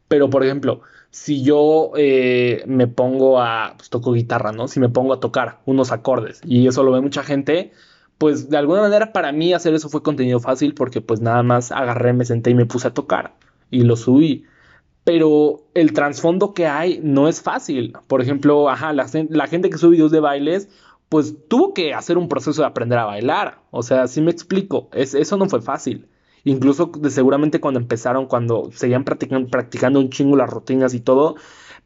[0.06, 4.68] Pero, por ejemplo, si yo eh, me pongo a, pues toco guitarra, ¿no?
[4.68, 7.72] Si me pongo a tocar unos acordes y eso lo ve mucha gente,
[8.18, 11.72] pues de alguna manera para mí hacer eso fue contenido fácil porque pues nada más
[11.72, 13.32] agarré, me senté y me puse a tocar
[13.70, 14.44] y lo subí.
[15.04, 17.92] Pero el trasfondo que hay no es fácil.
[18.06, 19.06] Por ejemplo, ajá, la,
[19.46, 20.68] gente que sube videos de bailes,
[21.10, 23.62] pues tuvo que hacer un proceso de aprender a bailar.
[23.70, 26.08] O sea, si me explico, es, eso no fue fácil.
[26.44, 31.36] Incluso seguramente cuando empezaron, cuando seguían practicando, practicando un chingo las rutinas y todo.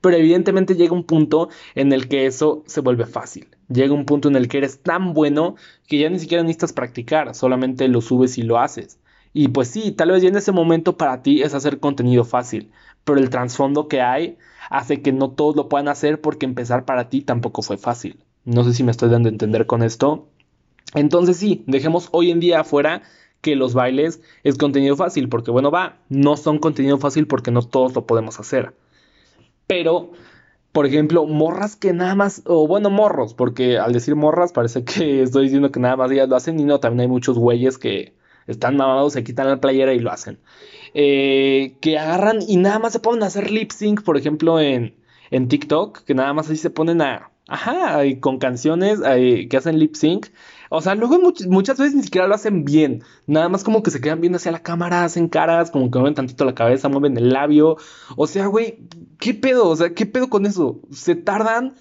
[0.00, 3.48] Pero evidentemente llega un punto en el que eso se vuelve fácil.
[3.68, 5.56] Llega un punto en el que eres tan bueno
[5.88, 9.00] que ya ni siquiera necesitas practicar, solamente lo subes y lo haces.
[9.32, 12.70] Y pues sí, tal vez ya en ese momento para ti es hacer contenido fácil,
[13.04, 14.38] pero el trasfondo que hay
[14.70, 18.18] hace que no todos lo puedan hacer porque empezar para ti tampoco fue fácil.
[18.44, 20.28] No sé si me estoy dando a entender con esto.
[20.94, 23.02] Entonces sí, dejemos hoy en día afuera
[23.40, 27.62] que los bailes es contenido fácil, porque bueno, va, no son contenido fácil porque no
[27.62, 28.74] todos lo podemos hacer.
[29.66, 30.12] Pero,
[30.72, 35.22] por ejemplo, morras que nada más, o bueno, morros, porque al decir morras parece que
[35.22, 38.14] estoy diciendo que nada más ellas lo hacen y no, también hay muchos güeyes que
[38.46, 40.38] están mamados, se quitan la playera y lo hacen.
[40.94, 44.94] Eh, que agarran y nada más se ponen a hacer lip sync, por ejemplo, en,
[45.30, 49.94] en TikTok, que nada más así se ponen a, ajá, con canciones que hacen lip
[49.94, 50.26] sync
[50.70, 53.02] o sea, luego muchas veces ni siquiera lo hacen bien.
[53.26, 56.14] Nada más como que se quedan viendo hacia la cámara, hacen caras, como que mueven
[56.14, 57.76] tantito la cabeza, mueven el labio.
[58.16, 58.78] O sea, güey,
[59.18, 59.68] ¿qué pedo?
[59.68, 60.80] O sea, ¿qué pedo con eso?
[60.90, 61.74] Se tardan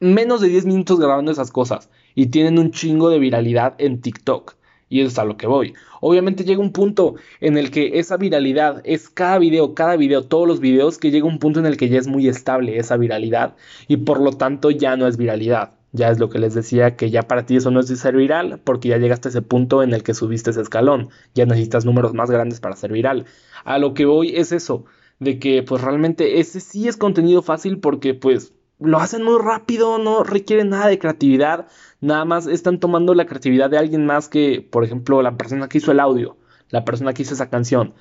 [0.00, 1.88] menos de 10 minutos grabando esas cosas.
[2.14, 4.56] Y tienen un chingo de viralidad en TikTok.
[4.88, 5.74] Y eso es a lo que voy.
[6.00, 10.46] Obviamente llega un punto en el que esa viralidad es cada video, cada video, todos
[10.46, 13.56] los videos, que llega un punto en el que ya es muy estable esa viralidad.
[13.88, 15.72] Y por lo tanto ya no es viralidad.
[15.92, 18.16] Ya es lo que les decía, que ya para ti eso no es de ser
[18.16, 21.08] viral, porque ya llegaste a ese punto en el que subiste ese escalón.
[21.34, 23.24] Ya necesitas números más grandes para ser viral.
[23.64, 24.84] A lo que voy es eso,
[25.18, 29.98] de que pues realmente ese sí es contenido fácil porque pues lo hacen muy rápido,
[29.98, 31.66] no requiere nada de creatividad,
[32.00, 35.78] nada más están tomando la creatividad de alguien más que, por ejemplo, la persona que
[35.78, 36.36] hizo el audio,
[36.70, 37.94] la persona que hizo esa canción.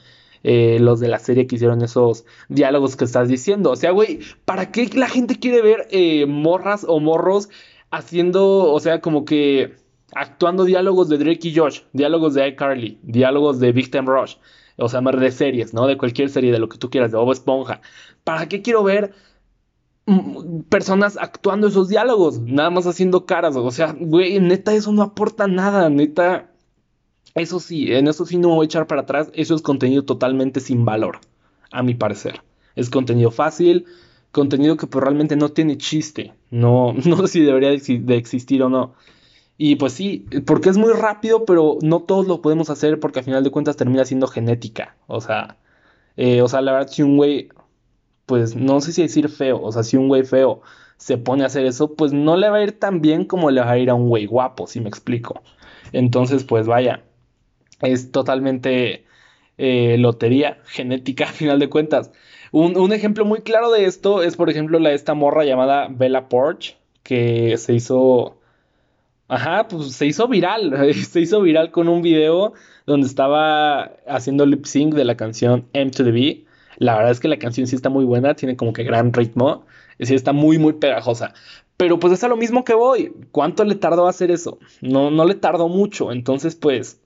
[0.47, 3.71] Eh, los de la serie que hicieron esos diálogos que estás diciendo.
[3.71, 7.49] O sea, güey, ¿para qué la gente quiere ver eh, morras o morros
[7.89, 9.73] haciendo, o sea, como que
[10.13, 14.35] actuando diálogos de Drake y Josh, diálogos de iCarly, diálogos de Big Time Rush,
[14.77, 15.87] o sea, más de series, ¿no?
[15.87, 17.81] De cualquier serie, de lo que tú quieras, de Bob Esponja.
[18.23, 19.13] ¿Para qué quiero ver
[20.69, 22.39] personas actuando esos diálogos?
[22.39, 26.51] Nada más haciendo caras, o sea, güey, neta, eso no aporta nada, neta.
[27.33, 30.03] Eso sí, en eso sí no me voy a echar para atrás, eso es contenido
[30.05, 31.19] totalmente sin valor.
[31.71, 32.41] a mi parecer.
[32.75, 33.85] Es contenido fácil,
[34.31, 36.33] contenido que pues, realmente no tiene chiste.
[36.51, 38.93] No, no sé si debería de existir o no.
[39.57, 43.25] Y pues sí, porque es muy rápido, pero no todos lo podemos hacer porque al
[43.25, 44.97] final de cuentas termina siendo genética.
[45.07, 45.57] O sea,
[46.17, 47.49] eh, o sea, la verdad, si un güey,
[48.25, 50.61] pues no sé si decir feo, o sea, si un güey feo
[50.97, 53.61] se pone a hacer eso, pues no le va a ir tan bien como le
[53.61, 55.41] va a ir a un güey guapo, si me explico.
[55.91, 57.03] Entonces, pues vaya,
[57.81, 59.05] es totalmente
[59.57, 62.11] eh, lotería genética, al final de cuentas.
[62.51, 66.29] Un, un, ejemplo muy claro de esto es, por ejemplo, la esta morra llamada Bella
[66.29, 68.39] Porch, que se hizo
[69.27, 72.53] Ajá, pues se hizo viral, se hizo viral con un video
[72.85, 76.45] donde estaba haciendo lip sync de la canción M to the B.
[76.77, 79.65] La verdad es que la canción sí está muy buena, tiene como que gran ritmo,
[79.99, 81.33] sí está muy muy pegajosa.
[81.77, 83.13] Pero pues es a lo mismo que voy.
[83.31, 84.59] ¿Cuánto le tardó a hacer eso?
[84.81, 86.11] No, no le tardó mucho.
[86.11, 87.01] Entonces, pues,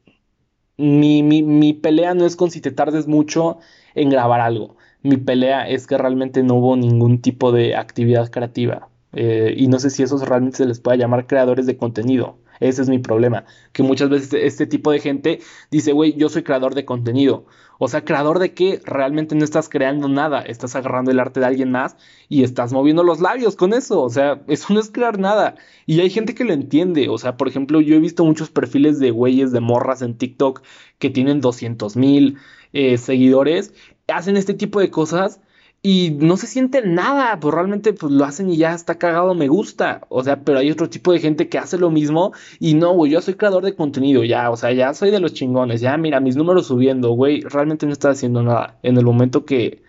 [0.78, 3.60] mi, mi, mi pelea no es con si te tardes mucho
[3.96, 4.78] en grabar algo.
[5.02, 8.90] Mi pelea es que realmente no hubo ningún tipo de actividad creativa.
[9.14, 12.40] Eh, y no sé si esos realmente se les puede llamar creadores de contenido.
[12.60, 13.46] Ese es mi problema.
[13.72, 15.40] Que muchas veces este tipo de gente
[15.72, 17.46] dice, güey, yo soy creador de contenido.
[17.78, 18.82] O sea, creador de qué?
[18.86, 20.42] Realmente no estás creando nada.
[20.42, 21.96] Estás agarrando el arte de alguien más
[22.28, 24.02] y estás moviendo los labios con eso.
[24.02, 25.56] O sea, eso no es crear nada.
[25.86, 27.08] Y hay gente que lo entiende.
[27.10, 30.62] O sea, por ejemplo, yo he visto muchos perfiles de güeyes de morras en TikTok
[30.98, 32.38] que tienen 200 mil
[32.74, 33.74] eh, seguidores.
[34.08, 35.40] Hacen este tipo de cosas
[35.82, 39.48] y no se siente nada, pues realmente pues lo hacen y ya está cagado, me
[39.48, 40.02] gusta.
[40.10, 43.12] O sea, pero hay otro tipo de gente que hace lo mismo y no, güey,
[43.12, 46.20] yo soy creador de contenido ya, o sea, ya soy de los chingones, ya mira
[46.20, 48.78] mis números subiendo, güey, realmente no estás haciendo nada.
[48.84, 49.82] En el momento que,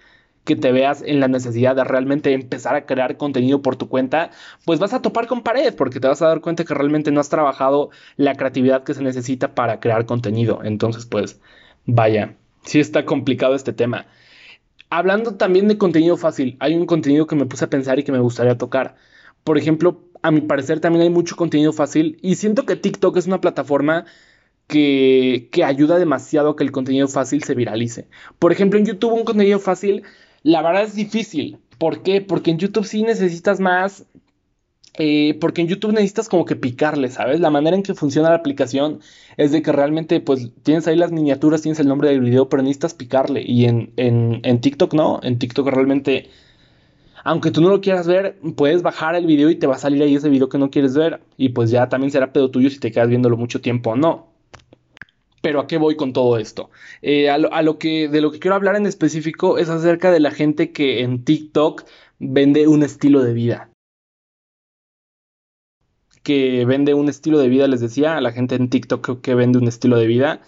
[0.44, 4.30] que te veas en la necesidad de realmente empezar a crear contenido por tu cuenta,
[4.64, 7.20] pues vas a topar con pared porque te vas a dar cuenta que realmente no
[7.20, 10.60] has trabajado la creatividad que se necesita para crear contenido.
[10.64, 11.40] Entonces, pues,
[11.86, 14.06] vaya, sí está complicado este tema.
[14.90, 18.12] Hablando también de contenido fácil, hay un contenido que me puse a pensar y que
[18.12, 18.96] me gustaría tocar.
[19.44, 23.26] Por ejemplo, a mi parecer también hay mucho contenido fácil y siento que TikTok es
[23.26, 24.04] una plataforma
[24.66, 28.08] que, que ayuda demasiado a que el contenido fácil se viralice.
[28.38, 30.02] Por ejemplo, en YouTube un contenido fácil,
[30.42, 31.58] la verdad es difícil.
[31.78, 32.20] ¿Por qué?
[32.20, 34.04] Porque en YouTube sí necesitas más
[34.94, 37.40] eh, porque en YouTube necesitas como que picarle, ¿sabes?
[37.40, 39.00] La manera en que funciona la aplicación
[39.36, 42.62] es de que realmente pues tienes ahí las miniaturas, tienes el nombre del video, pero
[42.62, 43.42] necesitas picarle.
[43.46, 46.30] Y en, en, TikTok no, en TikTok realmente,
[47.24, 50.02] aunque tú no lo quieras ver, puedes bajar el video y te va a salir
[50.02, 51.20] ahí ese video que no quieres ver.
[51.36, 54.28] Y pues ya también será pedo tuyo si te quedas viéndolo mucho tiempo o no.
[55.42, 56.70] Pero ¿a qué voy con todo esto?
[57.00, 60.20] Eh, a, a lo que, de lo que quiero hablar en específico es acerca de
[60.20, 61.84] la gente que en TikTok
[62.18, 63.69] vende un estilo de vida
[66.22, 69.58] que vende un estilo de vida, les decía, a la gente en TikTok que vende
[69.58, 70.40] un estilo de vida.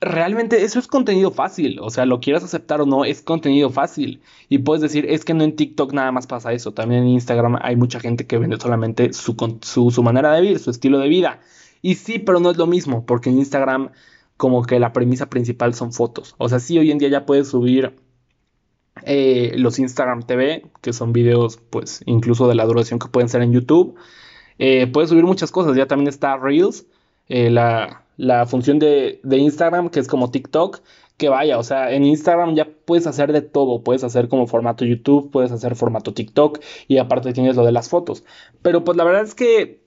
[0.00, 4.22] Realmente eso es contenido fácil, o sea, lo quieras aceptar o no, es contenido fácil.
[4.48, 7.58] Y puedes decir, es que no en TikTok nada más pasa eso, también en Instagram
[7.60, 11.08] hay mucha gente que vende solamente su, su, su manera de vivir, su estilo de
[11.08, 11.40] vida.
[11.82, 13.90] Y sí, pero no es lo mismo, porque en Instagram
[14.40, 16.34] como que la premisa principal son fotos.
[16.38, 17.94] O sea, sí, hoy en día ya puedes subir
[19.04, 23.42] eh, los Instagram TV, que son videos, pues, incluso de la duración que pueden ser
[23.42, 23.96] en YouTube.
[24.60, 25.74] Eh, puedes subir muchas cosas.
[25.74, 26.86] Ya también está Reels,
[27.28, 30.80] eh, la, función de, Instagram, que es como TikTok.
[31.16, 33.82] Que vaya, o sea, en Instagram ya puedes hacer de todo.
[33.82, 37.88] Puedes hacer como formato YouTube, puedes hacer formato TikTok y aparte tienes lo de las
[37.88, 38.24] fotos.
[38.62, 39.82] Pero pues la verdad es que,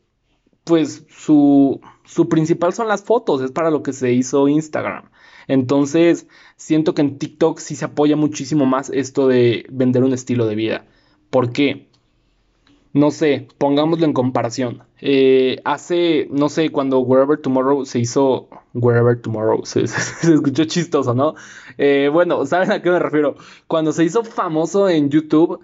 [0.64, 5.10] pues su, su principal son las fotos, es para lo que se hizo Instagram.
[5.48, 10.46] Entonces, siento que en TikTok sí se apoya muchísimo más esto de vender un estilo
[10.46, 10.86] de vida.
[11.30, 11.90] ¿Por qué?
[12.94, 14.84] No sé, pongámoslo en comparación.
[15.02, 21.34] Eh, hace, no sé, cuando Wherever Tomorrow se hizo, Wherever Tomorrow, se, escuchó chistoso, ¿no?
[21.78, 23.36] Eh, bueno, ¿saben a qué me refiero?
[23.68, 25.60] Cuando se hizo famoso en YouTube,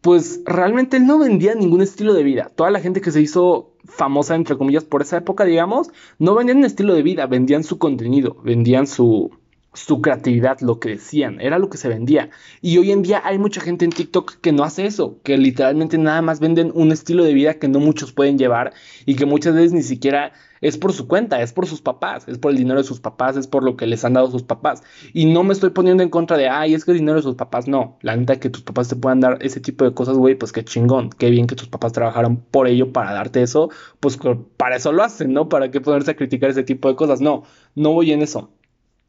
[0.00, 2.52] pues realmente él no vendía ningún estilo de vida.
[2.54, 6.58] Toda la gente que se hizo famosa, entre comillas, por esa época, digamos, no vendían
[6.58, 9.32] un estilo de vida, vendían su contenido, vendían su,
[9.74, 12.30] su creatividad, lo que decían, era lo que se vendía.
[12.60, 15.98] Y hoy en día hay mucha gente en TikTok que no hace eso, que literalmente
[15.98, 18.72] nada más venden un estilo de vida que no muchos pueden llevar
[19.06, 22.38] y que muchas veces ni siquiera es por su cuenta, es por sus papás, es
[22.38, 24.82] por el dinero de sus papás, es por lo que les han dado sus papás.
[25.12, 27.36] Y no me estoy poniendo en contra de, ay, es que el dinero de sus
[27.36, 27.98] papás, no.
[28.02, 30.64] La neta que tus papás te puedan dar ese tipo de cosas, güey, pues qué
[30.64, 34.18] chingón, qué bien que tus papás trabajaron por ello para darte eso, pues
[34.56, 35.48] para eso lo hacen, ¿no?
[35.48, 37.20] ¿Para qué ponerse a criticar ese tipo de cosas?
[37.20, 38.50] No, no voy en eso.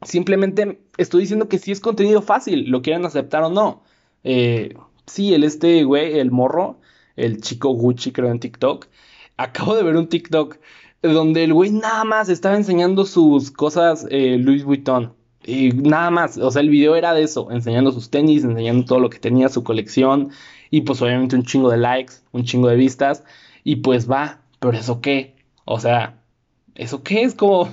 [0.02, 3.82] Simplemente estoy diciendo que si es contenido fácil, lo quieren aceptar o no.
[4.24, 4.74] Eh,
[5.06, 6.80] sí, el este güey, el morro,
[7.16, 8.86] el chico Gucci, creo en TikTok.
[9.36, 10.58] Acabo de ver un TikTok
[11.02, 15.14] donde el güey nada más estaba enseñando sus cosas eh, Louis Vuitton.
[15.44, 19.00] Y nada más, o sea, el video era de eso, enseñando sus tenis, enseñando todo
[19.00, 20.30] lo que tenía, su colección,
[20.70, 23.24] y pues obviamente un chingo de likes, un chingo de vistas,
[23.64, 26.19] y pues va, pero eso qué, o sea,
[26.74, 27.68] eso qué es como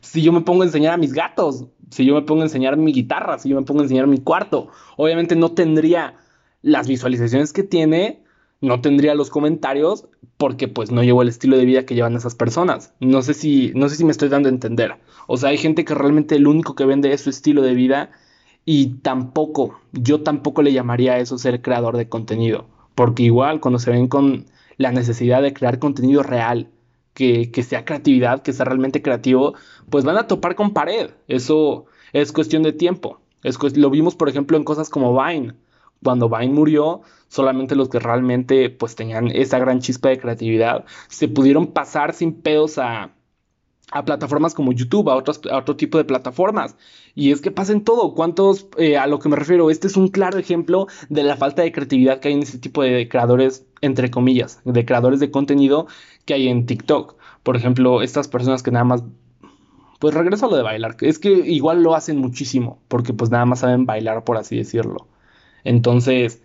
[0.00, 2.76] si yo me pongo a enseñar a mis gatos, si yo me pongo a enseñar
[2.76, 6.14] mi guitarra, si yo me pongo a enseñar mi cuarto, obviamente no tendría
[6.62, 8.22] las visualizaciones que tiene,
[8.60, 12.34] no tendría los comentarios, porque pues no llevo el estilo de vida que llevan esas
[12.34, 12.94] personas.
[13.00, 14.96] No sé si, no sé si me estoy dando a entender.
[15.26, 18.10] O sea, hay gente que realmente el único que vende es su estilo de vida
[18.64, 23.78] y tampoco, yo tampoco le llamaría a eso ser creador de contenido, porque igual cuando
[23.78, 24.46] se ven con
[24.78, 26.68] la necesidad de crear contenido real,
[27.14, 29.54] que, que sea creatividad, que sea realmente creativo,
[29.90, 31.10] pues van a topar con pared.
[31.28, 33.20] Eso es cuestión de tiempo.
[33.42, 35.54] Es, lo vimos, por ejemplo, en cosas como Vine.
[36.02, 41.28] Cuando Vine murió, solamente los que realmente pues tenían esa gran chispa de creatividad se
[41.28, 43.14] pudieron pasar sin pedos a,
[43.92, 46.76] a plataformas como YouTube, a, otros, a otro tipo de plataformas.
[47.14, 48.14] Y es que pasa en todo.
[48.14, 49.70] ¿Cuántos, eh, a lo que me refiero?
[49.70, 52.82] Este es un claro ejemplo de la falta de creatividad que hay en este tipo
[52.82, 55.86] de creadores, entre comillas, de creadores de contenido
[56.24, 57.16] que hay en TikTok.
[57.42, 59.02] Por ejemplo, estas personas que nada más...
[59.98, 60.96] Pues regreso a lo de bailar.
[61.00, 65.06] Es que igual lo hacen muchísimo, porque pues nada más saben bailar, por así decirlo.
[65.62, 66.42] Entonces,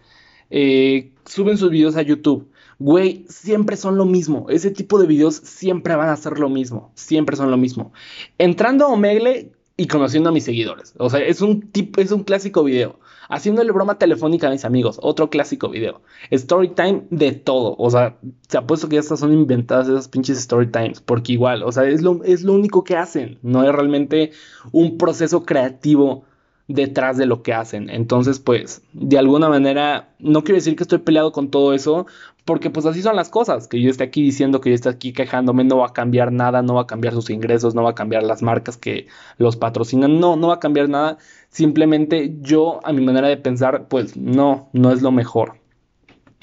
[0.52, 4.48] eh, suben sus videos a YouTube güey, siempre son lo mismo.
[4.50, 6.92] Ese tipo de videos siempre van a ser lo mismo.
[6.96, 7.92] Siempre son lo mismo.
[8.38, 10.96] Entrando a Omegle y conociendo a mis seguidores.
[10.98, 13.00] O sea, es un, tipo, es un clásico video.
[13.30, 15.00] Haciéndole broma telefónica a mis amigos.
[15.04, 16.02] Otro clásico video.
[16.32, 17.76] Story time de todo.
[17.78, 21.00] O sea, se apuesto que estas son inventadas esas pinches story times.
[21.02, 23.38] Porque igual, o sea, es lo, es lo único que hacen.
[23.44, 24.32] No es realmente
[24.72, 26.24] un proceso creativo
[26.68, 27.90] detrás de lo que hacen.
[27.90, 32.08] Entonces, pues, de alguna manera, no quiero decir que estoy peleado con todo eso,
[32.48, 35.12] porque pues así son las cosas, que yo esté aquí diciendo que yo esté aquí
[35.12, 37.96] quejándome no va a cambiar nada, no va a cambiar sus ingresos, no va a
[37.96, 41.18] cambiar las marcas que los patrocinan, no, no va a cambiar nada,
[41.50, 45.60] simplemente yo a mi manera de pensar, pues no, no es lo mejor.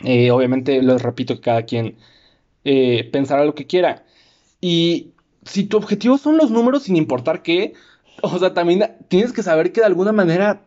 [0.05, 1.97] Eh, obviamente les repito que cada quien
[2.65, 4.05] eh, pensará lo que quiera.
[4.61, 5.13] Y
[5.45, 7.75] si tu objetivo son los números sin importar qué,
[8.33, 10.63] o sea, también tienes que saber que de alguna manera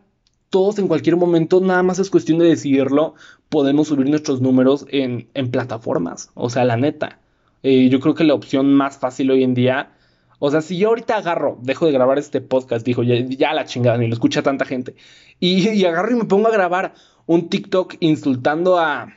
[0.50, 3.14] todos en cualquier momento, nada más es cuestión de decidirlo,
[3.48, 6.30] podemos subir nuestros números en, plataformas.
[6.34, 7.18] O sea, la neta.
[7.62, 9.90] Eh, yo creo que la opción más fácil hoy en día,
[10.38, 13.98] o sea, si yo ahorita agarro, dejo de grabar este podcast, dijo, ya, la chingada,
[13.98, 14.94] ni lo escucha tanta gente,
[15.40, 16.94] y, y agarro y me pongo a grabar
[17.26, 19.12] un TikTok insultando a,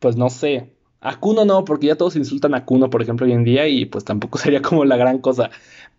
[0.00, 3.32] pues no sé, a Kuno no, porque ya todos insultan a Kuno, por ejemplo, hoy
[3.32, 5.50] en día, y pues tampoco sería como la gran cosa.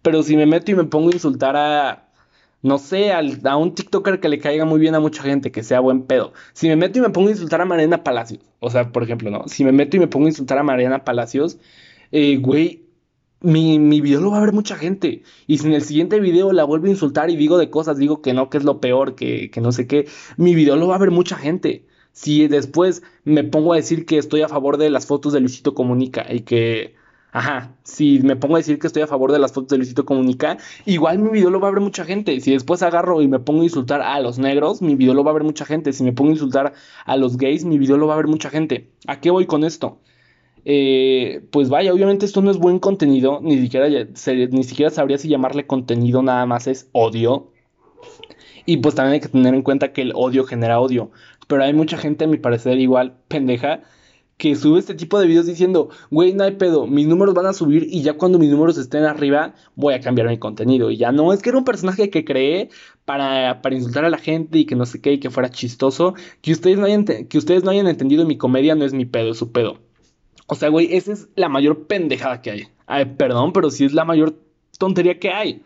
[0.02, 2.10] Pero si me meto y me pongo a insultar a,
[2.62, 5.80] no sé, a un TikToker que le caiga muy bien a mucha gente, que sea
[5.80, 6.34] buen pedo.
[6.54, 9.30] Si me meto y me pongo a insultar a Mariana Palacios, o sea, por ejemplo,
[9.32, 9.48] ¿no?
[9.48, 11.58] Si me meto y me pongo a insultar a Mariana Palacios,
[12.12, 12.90] eh, güey,
[13.42, 15.24] mi, mi, video lo va a ver mucha gente.
[15.48, 18.22] Y si en el siguiente video la vuelvo a insultar y digo de cosas, digo
[18.22, 20.08] que no, que es lo peor, que, que no sé qué,
[20.38, 21.86] mi video lo va a ver mucha gente.
[22.20, 25.74] Si después me pongo a decir que estoy a favor de las fotos de Luisito
[25.74, 26.94] Comunica y que
[27.32, 30.04] Ajá, si me pongo a decir que estoy a favor de las fotos de Luisito
[30.04, 32.38] Comunica, igual mi video lo va a ver mucha gente.
[32.42, 35.32] Si después agarro y me pongo a insultar a los negros, mi video lo va
[35.32, 35.94] a ver mucha gente.
[35.94, 36.74] Si me pongo a insultar
[37.06, 38.90] a los gays, mi video lo va a ver mucha gente.
[39.08, 40.00] ¿A qué voy con esto?
[40.66, 45.30] Eh, pues vaya, obviamente esto no es buen contenido, ni siquiera, ni siquiera sabría si
[45.30, 47.54] llamarle contenido, nada más es odio.
[48.66, 51.10] Y pues también hay que tener en cuenta que el odio genera odio.
[51.50, 53.82] Pero hay mucha gente, a mi parecer, igual pendeja,
[54.38, 57.54] que sube este tipo de videos diciendo, güey, no hay pedo, mis números van a
[57.54, 60.92] subir y ya cuando mis números estén arriba voy a cambiar mi contenido.
[60.92, 62.70] Y ya no, es que era un personaje que creé
[63.04, 66.14] para, para insultar a la gente y que no sé qué y que fuera chistoso.
[66.42, 69.32] Que ustedes, no hayan, que ustedes no hayan entendido mi comedia no es mi pedo,
[69.32, 69.80] es su pedo.
[70.46, 72.68] O sea, güey, esa es la mayor pendejada que hay.
[72.86, 74.36] Ay, perdón, pero sí es la mayor
[74.78, 75.64] tontería que hay.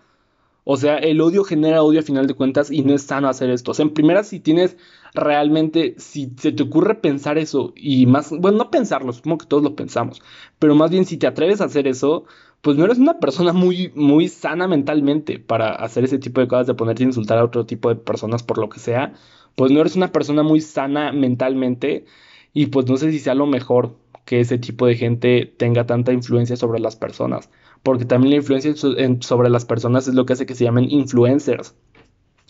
[0.64, 3.50] O sea, el odio genera odio a final de cuentas y no es sano hacer
[3.50, 3.72] esto.
[3.72, 4.78] O sea, en primera, si tienes
[5.14, 9.64] realmente, si se te ocurre pensar eso y más, bueno, no pensarlo, supongo que todos
[9.64, 10.22] lo pensamos,
[10.60, 12.26] pero más bien si te atreves a hacer eso,
[12.62, 16.68] pues no eres una persona muy, muy sana mentalmente para hacer ese tipo de cosas,
[16.68, 19.14] de ponerte a insultar a otro tipo de personas por lo que sea,
[19.56, 22.06] pues no eres una persona muy sana mentalmente
[22.54, 26.14] y pues no sé si sea lo mejor que ese tipo de gente tenga tanta
[26.14, 27.50] influencia sobre las personas
[27.84, 31.76] porque también la influencia sobre las personas es lo que hace que se llamen influencers.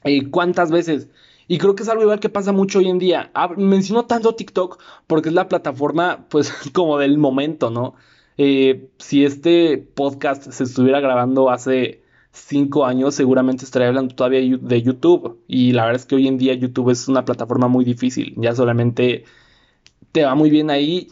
[0.05, 1.09] ¿Y cuántas veces?
[1.47, 3.31] Y creo que es algo igual que pasa mucho hoy en día.
[3.33, 7.95] Ah, menciono tanto TikTok porque es la plataforma, pues, como del momento, ¿no?
[8.37, 14.81] Eh, si este podcast se estuviera grabando hace cinco años, seguramente estaría hablando todavía de
[14.81, 15.39] YouTube.
[15.47, 18.33] Y la verdad es que hoy en día YouTube es una plataforma muy difícil.
[18.37, 19.25] Ya solamente
[20.11, 21.09] te va muy bien ahí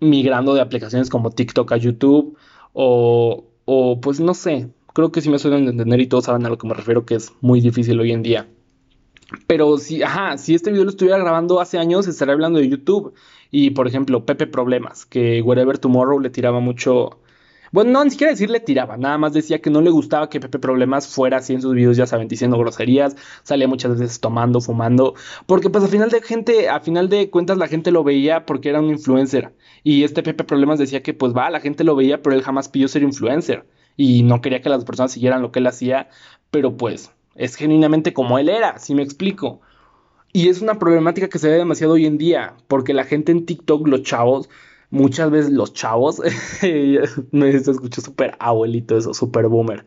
[0.00, 2.36] migrando de aplicaciones como TikTok a YouTube
[2.72, 6.48] o o pues no sé, creo que sí me suelen entender y todos saben a
[6.48, 8.48] lo que me refiero, que es muy difícil hoy en día.
[9.46, 13.14] Pero si, ajá, si este video lo estuviera grabando hace años, estaría hablando de YouTube.
[13.50, 17.20] Y por ejemplo, Pepe Problemas, que Wherever Tomorrow le tiraba mucho.
[17.70, 20.40] Bueno, no, ni siquiera decir le tiraba, nada más decía que no le gustaba que
[20.40, 24.62] Pepe Problemas fuera así en sus videos, ya saben, diciendo groserías, salía muchas veces tomando,
[24.62, 25.14] fumando,
[25.44, 28.70] porque pues al final de gente, a final de cuentas la gente lo veía porque
[28.70, 29.54] era un influencer.
[29.84, 32.70] Y este Pepe Problemas decía que pues va, la gente lo veía, pero él jamás
[32.70, 33.66] pidió ser influencer.
[33.98, 36.08] Y no quería que las personas siguieran lo que él hacía,
[36.50, 39.60] pero pues es genuinamente como él era, si me explico.
[40.32, 43.46] Y es una problemática que se ve demasiado hoy en día, porque la gente en
[43.46, 44.50] TikTok, los chavos,
[44.90, 46.20] muchas veces los chavos,
[47.30, 49.86] me escucho súper abuelito eso, súper boomer.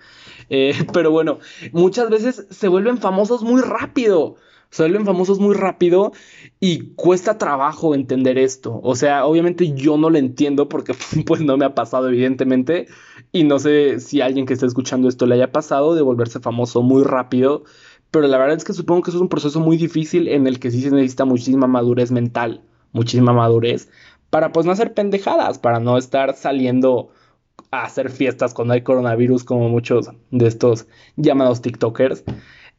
[0.49, 1.39] Eh, pero bueno,
[1.73, 4.37] muchas veces se vuelven famosos muy rápido.
[4.69, 6.13] Se vuelven famosos muy rápido
[6.61, 8.79] y cuesta trabajo entender esto.
[8.81, 10.95] O sea, obviamente yo no lo entiendo porque
[11.25, 12.87] pues no me ha pasado evidentemente
[13.31, 16.81] y no sé si alguien que esté escuchando esto le haya pasado de volverse famoso
[16.81, 17.63] muy rápido,
[18.11, 20.59] pero la verdad es que supongo que eso es un proceso muy difícil en el
[20.59, 22.61] que sí se necesita muchísima madurez mental,
[22.91, 23.89] muchísima madurez
[24.31, 27.09] para pues no hacer pendejadas, para no estar saliendo
[27.69, 32.23] a hacer fiestas cuando hay coronavirus como muchos de estos llamados TikTokers.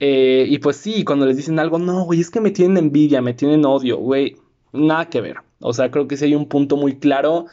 [0.01, 3.23] Eh, y pues sí, cuando les dicen algo, no, güey, es que me tienen envidia,
[3.23, 4.37] me tienen odio, güey,
[4.73, 5.37] nada que ver.
[5.61, 7.47] O sea, creo que sí hay un punto muy claro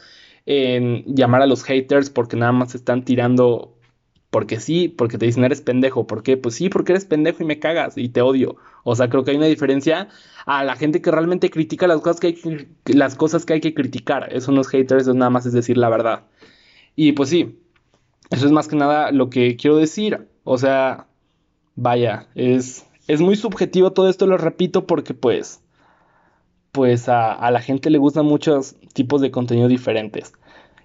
[0.46, 3.76] en llamar a los haters porque nada más están tirando
[4.30, 6.06] porque sí, porque te dicen eres pendejo.
[6.06, 6.36] ¿Por qué?
[6.36, 8.56] Pues sí, porque eres pendejo y me cagas y te odio.
[8.84, 10.08] O sea, creo que hay una diferencia
[10.46, 13.60] a la gente que realmente critica las cosas que hay que, las cosas que, hay
[13.60, 14.32] que criticar.
[14.32, 16.24] Eso no es haters, eso nada más es decir la verdad.
[16.94, 17.58] Y pues sí,
[18.30, 20.28] eso es más que nada lo que quiero decir.
[20.44, 21.08] O sea,
[21.74, 25.59] vaya, es, es muy subjetivo todo esto, lo repito, porque pues,
[26.72, 30.32] pues a, la gente le gustan muchos tipos de contenido diferentes.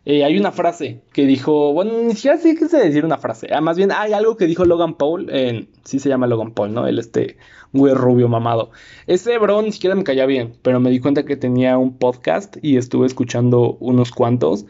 [0.05, 3.47] Eh, hay una frase que dijo, bueno, ni siquiera sé qué se decir una frase.
[3.51, 6.73] Ah, más bien hay algo que dijo Logan Paul, en, sí se llama Logan Paul,
[6.73, 6.85] ¿no?
[6.87, 7.37] El este
[7.73, 8.71] güey rubio mamado.
[9.07, 12.57] Ese bro ni siquiera me caía bien, pero me di cuenta que tenía un podcast
[12.61, 14.65] y estuve escuchando unos cuantos.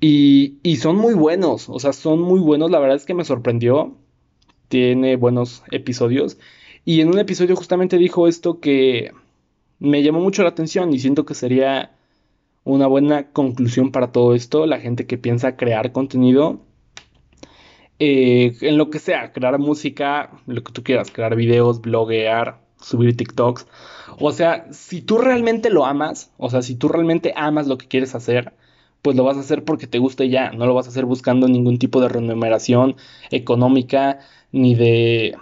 [0.00, 2.70] Y, y son muy buenos, o sea, son muy buenos.
[2.70, 3.96] La verdad es que me sorprendió
[4.72, 6.38] tiene buenos episodios.
[6.86, 9.12] Y en un episodio justamente dijo esto que
[9.82, 11.90] me llamó mucho la atención y siento que sería
[12.64, 14.64] una buena conclusión para todo esto.
[14.66, 16.60] La gente que piensa crear contenido
[17.98, 23.16] eh, en lo que sea, crear música, lo que tú quieras, crear videos, bloguear, subir
[23.16, 23.66] TikToks.
[24.20, 27.88] O sea, si tú realmente lo amas, o sea, si tú realmente amas lo que
[27.88, 28.52] quieres hacer,
[29.02, 31.48] pues lo vas a hacer porque te guste ya, no lo vas a hacer buscando
[31.48, 32.94] ningún tipo de remuneración
[33.32, 34.20] económica,
[34.52, 35.36] ni de...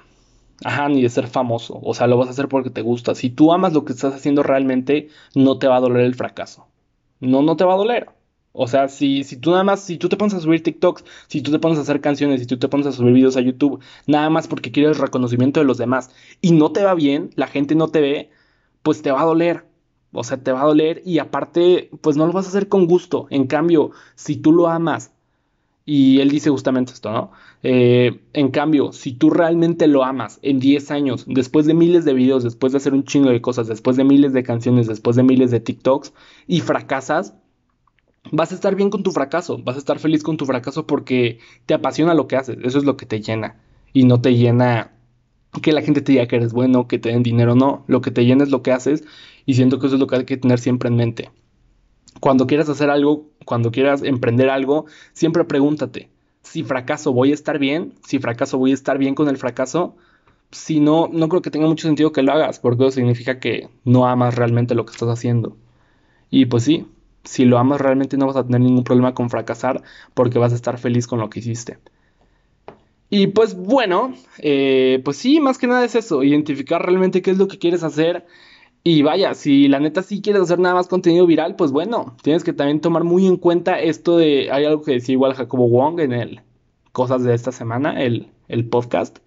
[0.64, 1.78] Ajá, ni de ser famoso.
[1.82, 3.14] O sea, lo vas a hacer porque te gusta.
[3.14, 6.66] Si tú amas lo que estás haciendo realmente, no te va a doler el fracaso.
[7.20, 8.10] No, no te va a doler.
[8.52, 11.40] O sea, si, si tú nada más, si tú te pones a subir TikToks, si
[11.40, 13.80] tú te pones a hacer canciones, si tú te pones a subir videos a YouTube,
[14.06, 17.74] nada más porque quieres reconocimiento de los demás y no te va bien, la gente
[17.74, 18.30] no te ve,
[18.82, 19.66] pues te va a doler.
[20.12, 22.86] O sea, te va a doler y aparte, pues no lo vas a hacer con
[22.86, 23.26] gusto.
[23.30, 25.12] En cambio, si tú lo amas,
[25.84, 27.32] y él dice justamente esto, ¿no?
[27.62, 32.14] Eh, en cambio, si tú realmente lo amas en 10 años, después de miles de
[32.14, 35.22] videos, después de hacer un chingo de cosas, después de miles de canciones, después de
[35.22, 36.12] miles de TikToks,
[36.46, 37.34] y fracasas,
[38.30, 41.38] vas a estar bien con tu fracaso, vas a estar feliz con tu fracaso porque
[41.66, 43.60] te apasiona lo que haces, eso es lo que te llena,
[43.92, 44.92] y no te llena
[45.62, 48.10] que la gente te diga que eres bueno, que te den dinero, no, lo que
[48.10, 49.04] te llena es lo que haces,
[49.46, 51.30] y siento que eso es lo que hay que tener siempre en mente
[52.20, 56.10] cuando quieras hacer algo, cuando quieras emprender algo, siempre pregúntate,
[56.42, 59.96] si fracaso voy a estar bien, si fracaso voy a estar bien con el fracaso,
[60.50, 63.68] si no, no creo que tenga mucho sentido que lo hagas, porque eso significa que
[63.84, 65.56] no amas realmente lo que estás haciendo.
[66.28, 66.86] Y pues sí,
[67.24, 69.82] si lo amas realmente no vas a tener ningún problema con fracasar,
[70.14, 71.78] porque vas a estar feliz con lo que hiciste.
[73.10, 77.38] Y pues bueno, eh, pues sí, más que nada es eso, identificar realmente qué es
[77.38, 78.26] lo que quieres hacer
[78.82, 82.44] y vaya, si la neta sí quieres hacer nada más contenido viral, pues bueno, tienes
[82.44, 86.00] que también tomar muy en cuenta esto de, hay algo que decía igual Jacobo Wong
[86.00, 86.40] en el
[86.92, 89.18] Cosas de esta semana, el, el podcast.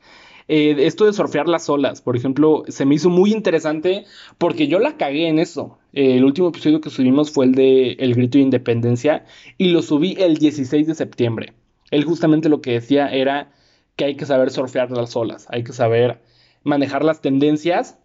[0.50, 4.06] Eh, esto de surfear las olas, por ejemplo, se me hizo muy interesante
[4.38, 5.78] porque yo la cagué en eso.
[5.94, 9.26] el último episodio que subimos fue el de El Grito de Independencia
[9.58, 11.54] y lo subí el 16 de septiembre.
[11.92, 13.52] Él justamente lo que decía era
[13.96, 16.22] que hay que saber surfear las olas, hay que saber
[16.64, 18.00] manejar las tendencias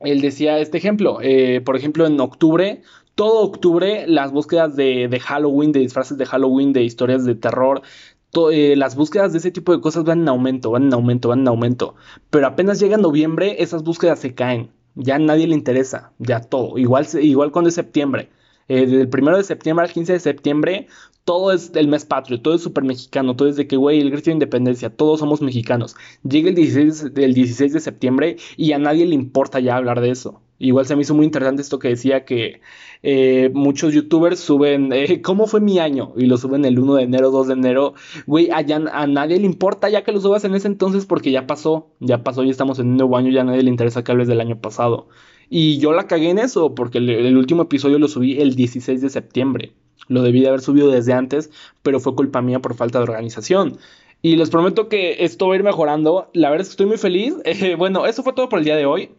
[0.00, 2.82] él decía este ejemplo, eh, por ejemplo, en octubre,
[3.14, 7.82] todo octubre, las búsquedas de, Halloween, de disfraces de Halloween, de historias de terror,
[8.52, 11.40] eh, las búsquedas de ese tipo de cosas van en aumento, van en aumento, van
[11.40, 11.94] en aumento.
[12.30, 14.70] Pero apenas llega noviembre, esas búsquedas se caen.
[14.94, 16.78] Ya a nadie le interesa, ya todo.
[16.78, 18.30] Igual, igual cuando es septiembre.
[18.68, 20.86] Eh, desde el primero de septiembre al 15 de septiembre,
[21.30, 24.10] todo es el mes patrio, todo es súper mexicano, todo es de que, güey, el
[24.10, 25.94] grito de independencia, todos somos mexicanos.
[26.28, 30.10] Llega el 16, el 16 de septiembre y a nadie le importa ya hablar de
[30.10, 30.42] eso.
[30.58, 32.62] Igual se me hizo muy interesante esto que decía que
[33.04, 36.14] eh, muchos youtubers suben, eh, ¿cómo fue mi año?
[36.16, 37.94] Y lo suben el 1 de enero, 2 de enero.
[38.26, 41.92] Güey, a, nadie le importa ya que lo subas en ese entonces porque ya pasó,
[42.00, 44.26] ya pasó, ya estamos en un nuevo año, ya a nadie le interesa que hables
[44.26, 45.06] del año pasado.
[45.48, 49.10] Y yo la cagué en eso porque el, último episodio lo subí el 16 de
[49.10, 49.74] septiembre.
[50.08, 51.50] Lo debí de haber subido desde antes,
[51.82, 53.78] pero fue culpa mía por falta de organización.
[54.22, 56.30] Y les prometo que esto va a ir mejorando.
[56.34, 57.36] La verdad es que estoy muy feliz.
[57.78, 59.10] bueno, eso fue todo por el día de hoy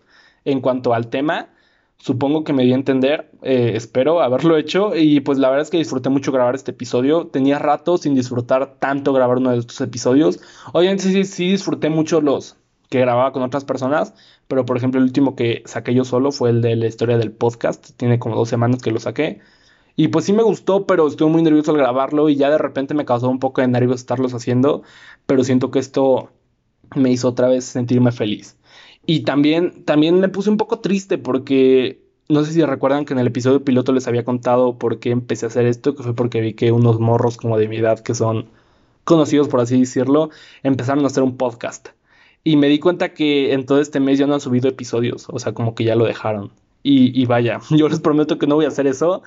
[0.46, 1.50] en cuanto al tema.
[1.98, 5.70] Supongo que me di a entender, eh, espero haberlo hecho y pues la verdad es
[5.70, 7.28] que disfruté mucho grabar este episodio.
[7.28, 10.40] Tenía rato sin disfrutar tanto grabar uno de estos episodios.
[10.74, 12.58] Obviamente sí, sí disfruté mucho los
[12.90, 14.16] que grababa con otras personas,
[14.48, 17.32] pero por ejemplo el último que saqué yo solo fue el de la historia del
[17.32, 17.92] podcast.
[17.98, 19.40] Tiene como dos semanas que lo saqué.
[19.96, 22.94] Y pues sí me gustó, pero estuve muy nervioso al grabarlo y ya de repente
[22.94, 24.84] me causó un poco de nervios estarlos haciendo,
[25.26, 26.32] pero siento que esto
[26.96, 28.58] me hizo otra vez sentirme feliz.
[29.06, 33.20] Y también, también me puse un poco triste porque no sé si recuerdan que en
[33.20, 36.42] el episodio piloto les había contado por qué empecé a hacer esto, que fue porque
[36.42, 38.50] vi que unos morros como de mi edad, que son
[39.04, 40.30] conocidos por así decirlo,
[40.64, 41.90] empezaron a hacer un podcast.
[42.44, 45.40] Y me di cuenta que en todo este mes ya no han subido episodios, o
[45.40, 46.52] sea, como que ya lo dejaron.
[46.84, 49.24] Y, y vaya, yo les prometo que no voy a hacer eso,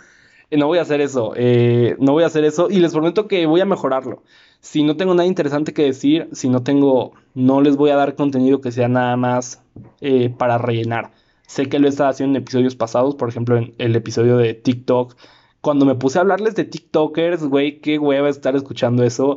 [0.51, 3.47] no voy a hacer eso, eh, no voy a hacer eso y les prometo que
[3.47, 4.23] voy a mejorarlo
[4.65, 8.15] si no tengo nada interesante que decir, si no tengo, no les voy a dar
[8.17, 9.63] contenido que sea nada más
[10.01, 11.13] eh, para rellenar.
[11.47, 14.55] Sé que lo he estado haciendo en episodios pasados, por ejemplo, en el episodio de
[14.55, 15.17] TikTok.
[15.61, 19.37] Cuando me puse a hablarles de TikTokers, güey, qué hueva estar escuchando eso.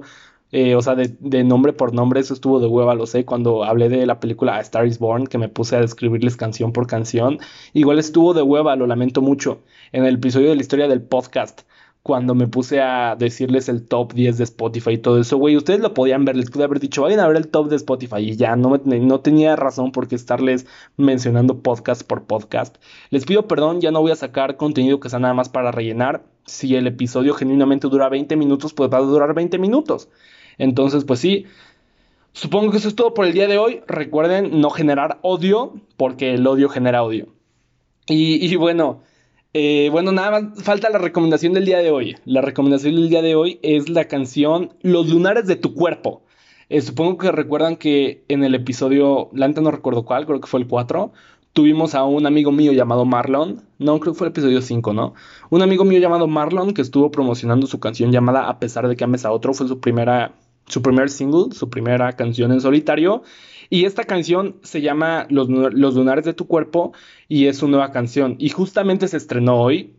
[0.51, 3.25] Eh, o sea, de, de, nombre por nombre, eso estuvo de hueva, lo sé.
[3.25, 6.71] Cuando hablé de la película A Star is Born, que me puse a describirles canción
[6.71, 7.39] por canción,
[7.73, 9.59] igual estuvo de hueva, lo lamento mucho.
[9.91, 11.61] En el episodio de la historia del podcast,
[12.07, 15.81] cuando me puse a decirles el top 10 de Spotify y todo eso, güey, ustedes
[15.81, 18.37] lo podían ver, les pude haber dicho, vayan a ver el top de Spotify y
[18.37, 22.77] ya, no, no tenía razón por qué estarles mencionando podcast por podcast.
[23.09, 26.23] Les pido perdón, ya no voy a sacar contenido que sea nada más para rellenar.
[26.45, 30.07] Si el episodio genuinamente dura 20 minutos, pues va a durar 20 minutos.
[30.57, 31.45] Entonces, pues sí,
[32.33, 33.81] supongo que eso es todo por el día de hoy.
[33.87, 37.27] Recuerden no generar odio, porque el odio genera odio.
[38.09, 39.01] Y, bueno,
[39.53, 42.15] eh, bueno, nada más falta la recomendación del día de hoy.
[42.25, 46.23] La recomendación del día de hoy es la canción Los lunares de tu cuerpo.
[46.69, 50.59] Eh, supongo que recuerdan que en el episodio, la no recuerdo cuál, creo que fue
[50.59, 51.11] el 4,
[51.53, 53.63] tuvimos a un amigo mío llamado Marlon.
[53.79, 55.13] No, creo que fue el episodio 5, ¿no?
[55.49, 59.03] Un amigo mío llamado Marlon que estuvo promocionando su canción llamada A pesar de que
[59.03, 59.53] ames a otro.
[59.53, 60.33] Fue su primera,
[60.67, 63.23] su primer single, su primera canción en solitario.
[63.69, 66.93] Y esta canción se llama Los, lunares de tu cuerpo
[67.27, 68.35] y es su nueva canción.
[68.39, 69.93] Y justamente se estrenó hoy.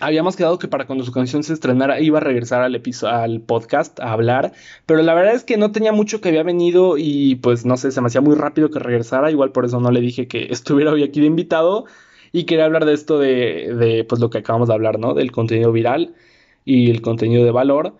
[0.00, 4.00] Habíamos quedado que para cuando su canción se estrenara iba a regresar al, al podcast
[4.00, 4.52] a hablar,
[4.86, 7.92] pero la verdad es que no tenía mucho que había venido y pues no sé,
[7.92, 10.90] se me hacía muy rápido que regresara, igual por eso no le dije que estuviera
[10.90, 11.84] hoy aquí de invitado
[12.32, 15.14] y quería hablar de esto de, de pues lo que acabamos de hablar, ¿no?
[15.14, 16.16] Del contenido viral
[16.64, 17.94] y el contenido de valor.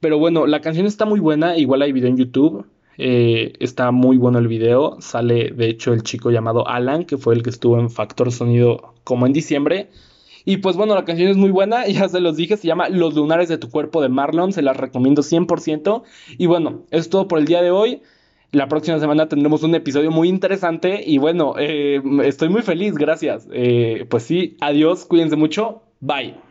[0.00, 2.66] Pero bueno, la canción está muy buena, igual hay video en YouTube,
[2.98, 4.96] eh, está muy bueno el video.
[5.00, 8.94] Sale, de hecho, el chico llamado Alan, que fue el que estuvo en Factor Sonido
[9.04, 9.88] como en diciembre.
[10.44, 13.14] Y pues bueno, la canción es muy buena, ya se los dije, se llama Los
[13.14, 16.02] lunares de tu cuerpo de Marlon, se las recomiendo 100%.
[16.38, 18.00] Y bueno, es todo por el día de hoy.
[18.52, 23.48] La próxima semana tendremos un episodio muy interesante y bueno, eh, estoy muy feliz, gracias.
[23.52, 26.45] Eh, pues sí, adiós, cuídense mucho, bye.